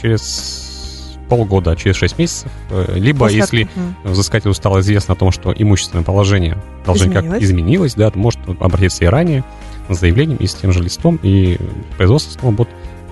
через 0.00 1.18
полгода, 1.28 1.76
через 1.76 1.96
6 1.96 2.18
месяцев. 2.18 2.50
э, 2.70 2.94
Либо 2.94 3.26
После- 3.26 3.38
если 3.38 3.68
Мгм. 3.74 4.12
взыскателю 4.12 4.54
стало 4.54 4.80
известно 4.80 5.12
о 5.14 5.16
том, 5.16 5.30
что 5.30 5.52
имущественное 5.56 6.04
положение 6.04 6.56
должника 6.86 7.18
Изменилось. 7.20 7.42
изменилось, 7.44 7.94
да, 7.94 8.10
может 8.14 8.40
обратиться 8.60 9.04
и 9.04 9.08
ранее 9.08 9.44
с 9.90 9.98
заявлением 9.98 10.38
и 10.38 10.46
с 10.46 10.54
тем 10.54 10.72
же 10.72 10.82
листом, 10.82 11.18
и 11.22 11.58
производство 11.96 12.38
снова 12.38 12.52
будет 12.54 12.68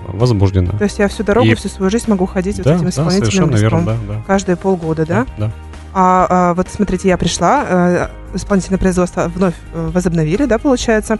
возбуждено. 0.07 0.71
То 0.77 0.83
есть 0.83 0.99
я 0.99 1.07
всю 1.07 1.23
дорогу, 1.23 1.47
И- 1.47 1.55
всю 1.55 1.69
свою 1.69 1.89
жизнь 1.89 2.05
могу 2.09 2.25
ходить 2.25 2.57
да, 2.57 2.63
вот 2.63 2.75
этим 2.75 2.83
да, 2.85 2.89
исполнительным 2.89 3.25
совершенно 3.31 3.51
листом. 3.51 3.85
верно, 3.85 3.85
да, 4.07 4.13
да. 4.15 4.21
Каждые 4.25 4.55
полгода, 4.55 5.05
да? 5.05 5.25
Да, 5.37 5.51
А, 5.93 6.27
а, 6.29 6.53
вот 6.53 6.67
смотрите, 6.69 7.07
я 7.07 7.17
пришла, 7.17 7.65
э, 7.67 8.07
исполнительное 8.35 8.77
производство 8.77 9.31
вновь 9.33 9.55
э, 9.73 9.89
возобновили, 9.93 10.45
да, 10.45 10.59
получается. 10.59 11.17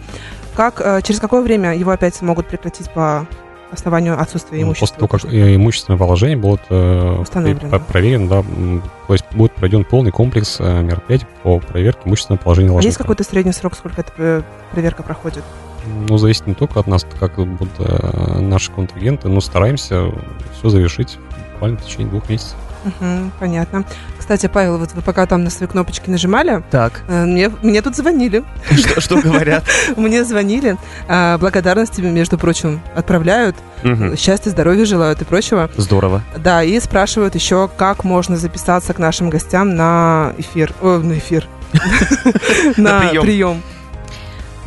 Как, 0.54 0.80
э, 0.84 1.00
через 1.02 1.20
какое 1.20 1.42
время 1.42 1.74
его 1.74 1.90
опять 1.90 2.20
могут 2.22 2.46
прекратить 2.48 2.90
по 2.90 3.26
основанию 3.70 4.20
отсутствия 4.20 4.60
Ну, 4.60 4.68
имущества? 4.68 4.86
После 4.86 4.96
того, 4.96 5.08
как 5.08 5.32
э, 5.32 5.54
имущественное 5.56 5.98
положение 5.98 6.36
будет 6.36 6.62
э, 6.70 7.24
проверено, 7.88 8.28
да, 8.28 8.42
то 9.06 9.12
есть 9.12 9.24
будет 9.32 9.52
проведен 9.52 9.84
полный 9.84 10.10
комплекс 10.10 10.56
э, 10.60 10.82
мероприятий 10.82 11.26
по 11.42 11.58
проверке 11.58 12.00
имущественного 12.04 12.42
положения 12.42 12.78
А 12.78 12.82
есть 12.82 12.96
какой-то 12.98 13.24
средний 13.24 13.52
срок, 13.52 13.74
сколько 13.74 14.00
эта 14.00 14.44
проверка 14.72 15.02
проходит? 15.02 15.44
Ну, 16.08 16.18
зависит 16.18 16.46
не 16.46 16.54
только 16.54 16.80
от 16.80 16.86
нас, 16.86 17.06
как 17.18 17.36
будут 17.36 17.70
э, 17.78 18.38
наши 18.40 18.70
контрагенты, 18.72 19.28
но 19.28 19.40
стараемся 19.40 20.06
все 20.58 20.68
завершить 20.68 21.18
буквально 21.52 21.78
в 21.78 21.84
течение 21.84 22.08
двух 22.08 22.28
месяцев. 22.28 22.56
Мгм, 22.84 23.32
понятно. 23.40 23.84
Кстати, 24.18 24.46
Павел, 24.46 24.78
вот 24.78 24.92
вы 24.92 25.02
пока 25.02 25.26
там 25.26 25.42
на 25.42 25.50
свои 25.50 25.68
кнопочки 25.68 26.08
нажимали, 26.10 26.62
Так, 26.70 27.02
э, 27.08 27.24
мне, 27.24 27.50
мне 27.62 27.82
тут 27.82 27.96
звонили. 27.96 28.44
что, 28.70 29.00
что 29.00 29.20
говорят? 29.20 29.64
Мне 29.96 30.22
звонили. 30.24 30.76
Благодарности, 31.08 32.00
между 32.00 32.38
прочим, 32.38 32.80
отправляют. 32.94 33.56
Мгм. 33.82 34.16
Счастья, 34.16 34.50
здоровья 34.50 34.84
желают 34.84 35.22
и 35.22 35.24
прочего. 35.24 35.70
Здорово. 35.76 36.22
Да, 36.36 36.62
и 36.62 36.78
спрашивают 36.80 37.34
еще, 37.34 37.68
как 37.76 38.04
можно 38.04 38.36
записаться 38.36 38.94
к 38.94 38.98
нашим 38.98 39.28
гостям 39.30 39.74
на 39.74 40.32
эфир. 40.38 40.72
О, 40.80 40.98
на 40.98 41.18
эфир. 41.18 41.46
На 42.76 43.00
прием. 43.20 43.62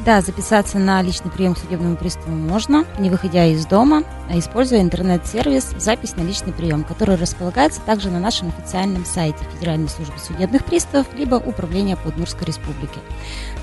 Да, 0.03 0.19
записаться 0.21 0.79
на 0.79 0.99
личный 1.03 1.29
прием 1.29 1.53
к 1.53 1.59
судебному 1.59 1.95
приставу 1.95 2.31
можно, 2.31 2.85
не 2.97 3.11
выходя 3.11 3.45
из 3.45 3.67
дома, 3.67 4.03
а 4.31 4.39
используя 4.39 4.81
интернет-сервис 4.81 5.75
«Запись 5.77 6.15
на 6.15 6.21
личный 6.21 6.53
прием», 6.53 6.83
который 6.83 7.17
располагается 7.17 7.81
также 7.81 8.09
на 8.09 8.19
нашем 8.19 8.47
официальном 8.47 9.05
сайте 9.05 9.37
Федеральной 9.53 9.89
службы 9.89 10.17
судебных 10.17 10.65
приставов 10.65 11.05
либо 11.15 11.35
Управления 11.35 11.97
по 11.97 12.07
Удмуртской 12.07 12.47
республике. 12.47 12.99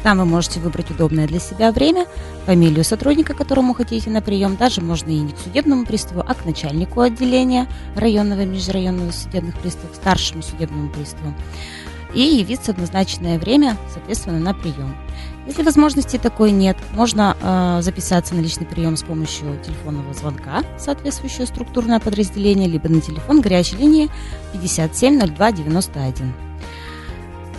Там 0.05 0.19
вы 0.19 0.27
можете 0.27 0.61
выбрать 0.61 0.93
удобное 0.93 1.27
для 1.27 1.41
себя 1.41 1.73
время, 1.73 2.07
фамилию 2.47 2.85
сотрудника, 2.85 3.35
которому 3.35 3.75
хотите 3.75 4.09
на 4.09 4.23
прием. 4.23 4.55
Даже 4.55 4.81
можно 4.81 5.11
и 5.11 5.19
не 5.19 5.33
к 5.33 5.39
судебному 5.39 5.87
приставу, 5.87 6.21
а 6.25 6.35
к 6.35 6.45
начальнику 6.45 7.01
отделения 7.01 7.67
районного 7.97 8.43
и 8.43 8.47
межрайонного 8.47 9.11
судебных 9.11 9.59
приставов, 9.59 9.97
старшему 9.97 10.43
судебному 10.43 10.89
приставу. 10.91 11.35
И 12.15 12.21
явиться 12.21 12.73
в 12.73 12.79
назначенное 12.79 13.41
время, 13.41 13.77
соответственно, 13.93 14.39
на 14.39 14.55
прием. 14.55 14.97
Если 15.49 15.63
возможности 15.63 16.19
такой 16.19 16.51
нет, 16.51 16.77
можно 16.93 17.35
э, 17.41 17.83
записаться 17.83 18.35
на 18.35 18.41
личный 18.41 18.67
прием 18.67 18.99
с 18.99 19.03
помощью 19.03 19.59
телефонного 19.65 20.13
звонка 20.13 20.63
соответствующее 20.77 21.47
структурное 21.47 22.01
подразделение, 22.01 22.69
либо 22.69 22.91
на 22.91 23.01
телефон 23.01 23.41
горячей 23.41 23.77
линии 23.77 24.11
570291. 24.53 26.35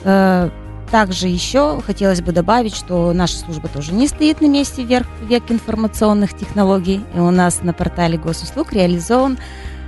Э, 0.03 0.51
также 0.91 1.27
еще 1.27 1.81
хотелось 1.81 2.21
бы 2.21 2.31
добавить, 2.31 2.75
что 2.75 3.11
наша 3.11 3.37
служба 3.37 3.67
тоже 3.67 3.91
не 3.91 4.07
стоит 4.07 4.39
на 4.39 4.47
месте 4.47 4.83
вверх 4.83 5.07
век 5.27 5.43
информационных 5.49 6.37
технологий. 6.37 7.01
И 7.15 7.19
у 7.19 7.31
нас 7.31 7.63
на 7.63 7.73
портале 7.73 8.19
госуслуг 8.19 8.71
реализован 8.71 9.39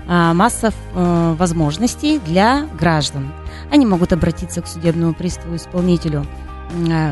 а, 0.08 0.34
масса 0.34 0.74
э, 0.94 1.36
возможностей 1.38 2.20
для 2.20 2.68
граждан. 2.80 3.32
Они 3.72 3.86
могут 3.86 4.12
обратиться 4.12 4.62
к 4.62 4.68
судебному 4.68 5.14
приставу 5.14 5.56
исполнителю 5.56 6.22
э, 6.22 6.51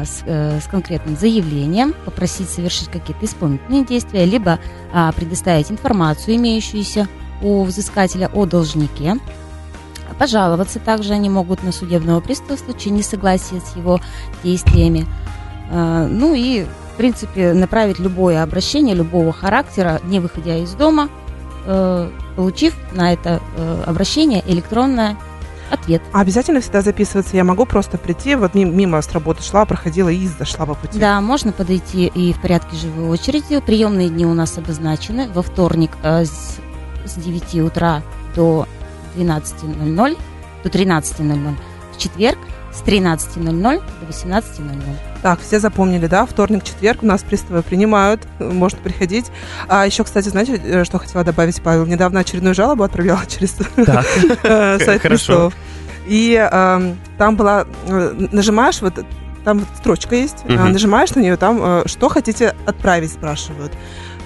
с, 0.05 0.23
э, 0.25 0.59
с 0.59 0.67
конкретным 0.67 1.17
заявлением, 1.17 1.93
попросить 2.05 2.49
совершить 2.49 2.89
какие-то 2.89 3.25
исполнительные 3.25 3.85
действия, 3.85 4.25
либо 4.25 4.59
а, 4.93 5.11
предоставить 5.11 5.71
информацию, 5.71 6.35
имеющуюся 6.35 7.07
у 7.41 7.63
взыскателя 7.63 8.29
о 8.33 8.45
должнике. 8.45 9.17
Пожаловаться 10.17 10.79
также 10.79 11.13
они 11.13 11.29
могут 11.29 11.63
на 11.63 11.71
судебного 11.71 12.19
пристава 12.19 12.57
в 12.57 12.59
случае 12.59 12.93
несогласия 12.93 13.61
с 13.61 13.75
его 13.75 13.99
действиями. 14.43 15.05
А, 15.71 16.07
Ну 16.07 16.33
и, 16.33 16.65
в 16.93 16.97
принципе, 16.97 17.53
направить 17.53 17.99
любое 17.99 18.43
обращение 18.43 18.95
любого 18.95 19.31
характера, 19.31 20.01
не 20.03 20.19
выходя 20.19 20.57
из 20.57 20.73
дома, 20.73 21.09
э, 21.65 22.09
получив 22.35 22.75
на 22.93 23.13
это 23.13 23.41
э, 23.57 23.83
обращение 23.85 24.43
электронный 24.47 25.15
ответ. 25.71 26.01
А 26.11 26.21
обязательно 26.21 26.61
всегда 26.61 26.81
записываться? 26.81 27.35
Я 27.35 27.43
могу 27.43 27.65
просто 27.65 27.97
прийти, 27.97 28.35
вот 28.35 28.53
мимо, 28.53 29.01
с 29.01 29.11
работы 29.11 29.43
шла, 29.43 29.65
проходила 29.65 30.09
и 30.09 30.27
зашла 30.27 30.65
по 30.65 30.75
пути. 30.75 30.99
Да, 30.99 31.19
можно 31.21 31.51
подойти 31.51 32.07
и 32.07 32.33
в 32.33 32.41
порядке 32.41 32.75
живой 32.75 33.09
очереди. 33.09 33.59
Приемные 33.59 34.09
дни 34.09 34.25
у 34.25 34.33
нас 34.33 34.57
обозначены. 34.57 35.29
Во 35.29 35.41
вторник 35.41 35.91
э, 36.03 36.25
с, 36.25 36.59
с 37.05 37.13
9 37.15 37.55
утра 37.65 38.01
до 38.35 38.67
12.00, 39.15 40.17
до 40.63 40.69
13.00. 40.69 41.55
В 41.93 41.97
четверг 41.97 42.39
с 42.73 42.81
13.00 42.81 43.83
до 43.99 44.05
18.00. 44.05 45.08
Так, 45.21 45.39
все 45.41 45.59
запомнили, 45.59 46.07
да? 46.07 46.25
Вторник, 46.25 46.63
четверг 46.63 47.03
у 47.03 47.05
нас 47.05 47.23
приставы 47.23 47.61
принимают, 47.61 48.25
можно 48.39 48.79
приходить. 48.79 49.25
А 49.67 49.85
еще, 49.85 50.03
кстати, 50.03 50.29
знаете, 50.29 50.61
э, 50.63 50.83
что 50.85 50.97
хотела 50.97 51.23
добавить, 51.25 51.61
Павел? 51.61 51.85
Недавно 51.85 52.21
очередную 52.21 52.55
жалобу 52.55 52.83
отправляла 52.83 53.25
через 53.27 53.55
э, 53.59 54.79
сайт 54.79 55.01
Хорошо. 55.01 55.07
приставов. 55.09 55.53
И 56.07 56.33
эм, 56.35 56.97
там 57.17 57.35
была, 57.35 57.65
э, 57.87 58.27
нажимаешь, 58.31 58.81
вот 58.81 58.93
там 59.43 59.59
вот 59.59 59.67
строчка 59.77 60.15
есть, 60.15 60.43
Мгм. 60.45 60.71
нажимаешь 60.71 61.11
на 61.15 61.19
нее, 61.19 61.37
там 61.37 61.83
что 61.85 62.09
хотите 62.09 62.55
отправить, 62.65 63.11
спрашивают. 63.11 63.71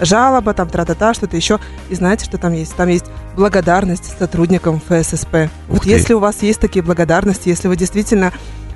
Жалоба, 0.02 0.54
там 0.54 0.70
тра-та-та, 0.70 1.14
что-то 1.14 1.36
еще. 1.36 1.60
И 1.90 1.96
знаете, 1.96 2.26
что 2.26 2.38
там 2.38 2.54
есть? 2.54 2.76
Там 2.76 2.90
есть 2.90 3.06
благодарность 3.36 4.18
сотрудникам 4.18 4.82
ФССП. 4.88 5.50
Вот 5.68 5.84
ты. 5.84 5.90
если 5.90 6.14
у 6.14 6.20
вас 6.20 6.42
есть 6.42 6.60
такие 6.60 6.84
благодарности, 6.84 7.50
если 7.50 7.68
вы 7.68 7.76
действительно 7.76 8.32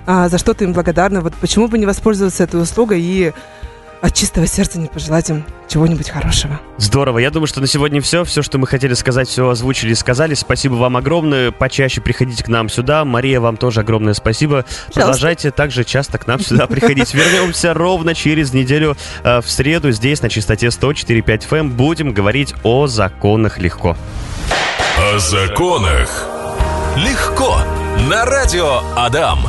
а, 0.07 0.29
за 0.29 0.37
что-то 0.37 0.63
им 0.63 0.73
благодарны, 0.73 1.21
вот 1.21 1.35
почему 1.35 1.67
бы 1.67 1.77
не 1.77 1.85
воспользоваться 1.85 2.43
этой 2.43 2.61
услугой 2.61 3.01
и 3.01 3.33
от 4.01 4.13
чистого 4.13 4.45
сердца 4.47 4.79
не 4.79 4.87
пожелать 4.87 5.29
им 5.29 5.43
чего-нибудь 5.67 6.09
хорошего. 6.09 6.59
Здорово. 6.77 7.17
Я 7.19 7.31
думаю, 7.31 7.47
что 7.47 7.61
на 7.61 7.67
сегодня 7.67 7.99
все. 8.01 8.23
Все, 8.23 8.41
что 8.41 8.57
мы 8.57 8.67
хотели 8.67 8.93
сказать, 8.93 9.27
все 9.27 9.49
озвучили 9.49 9.91
и 9.91 9.95
сказали. 9.95 10.33
Спасибо 10.33 10.75
вам 10.75 10.97
огромное. 10.97 11.51
Почаще 11.51 11.99
приходите 11.99 12.43
к 12.43 12.47
нам 12.47 12.69
сюда. 12.69 13.03
Мария, 13.05 13.39
вам 13.39 13.57
тоже 13.57 13.81
огромное 13.81 14.13
спасибо. 14.13 14.65
Продолжайте 14.93 15.51
также 15.51 15.83
часто 15.83 16.17
к 16.17 16.27
нам 16.27 16.39
сюда 16.39 16.67
приходить. 16.67 17.13
Вернемся 17.13 17.73
ровно 17.73 18.13
через 18.13 18.53
неделю 18.53 18.95
э, 19.23 19.41
в 19.41 19.49
среду 19.49 19.91
здесь 19.91 20.21
на 20.21 20.29
частоте 20.29 20.67
104.5 20.67 21.49
FM. 21.49 21.69
Будем 21.71 22.13
говорить 22.13 22.53
о 22.63 22.87
законах 22.87 23.57
легко. 23.57 23.97
О 24.99 25.19
законах 25.19 26.27
легко 26.95 27.57
на 28.09 28.25
радио 28.25 28.81
Адам. 28.95 29.39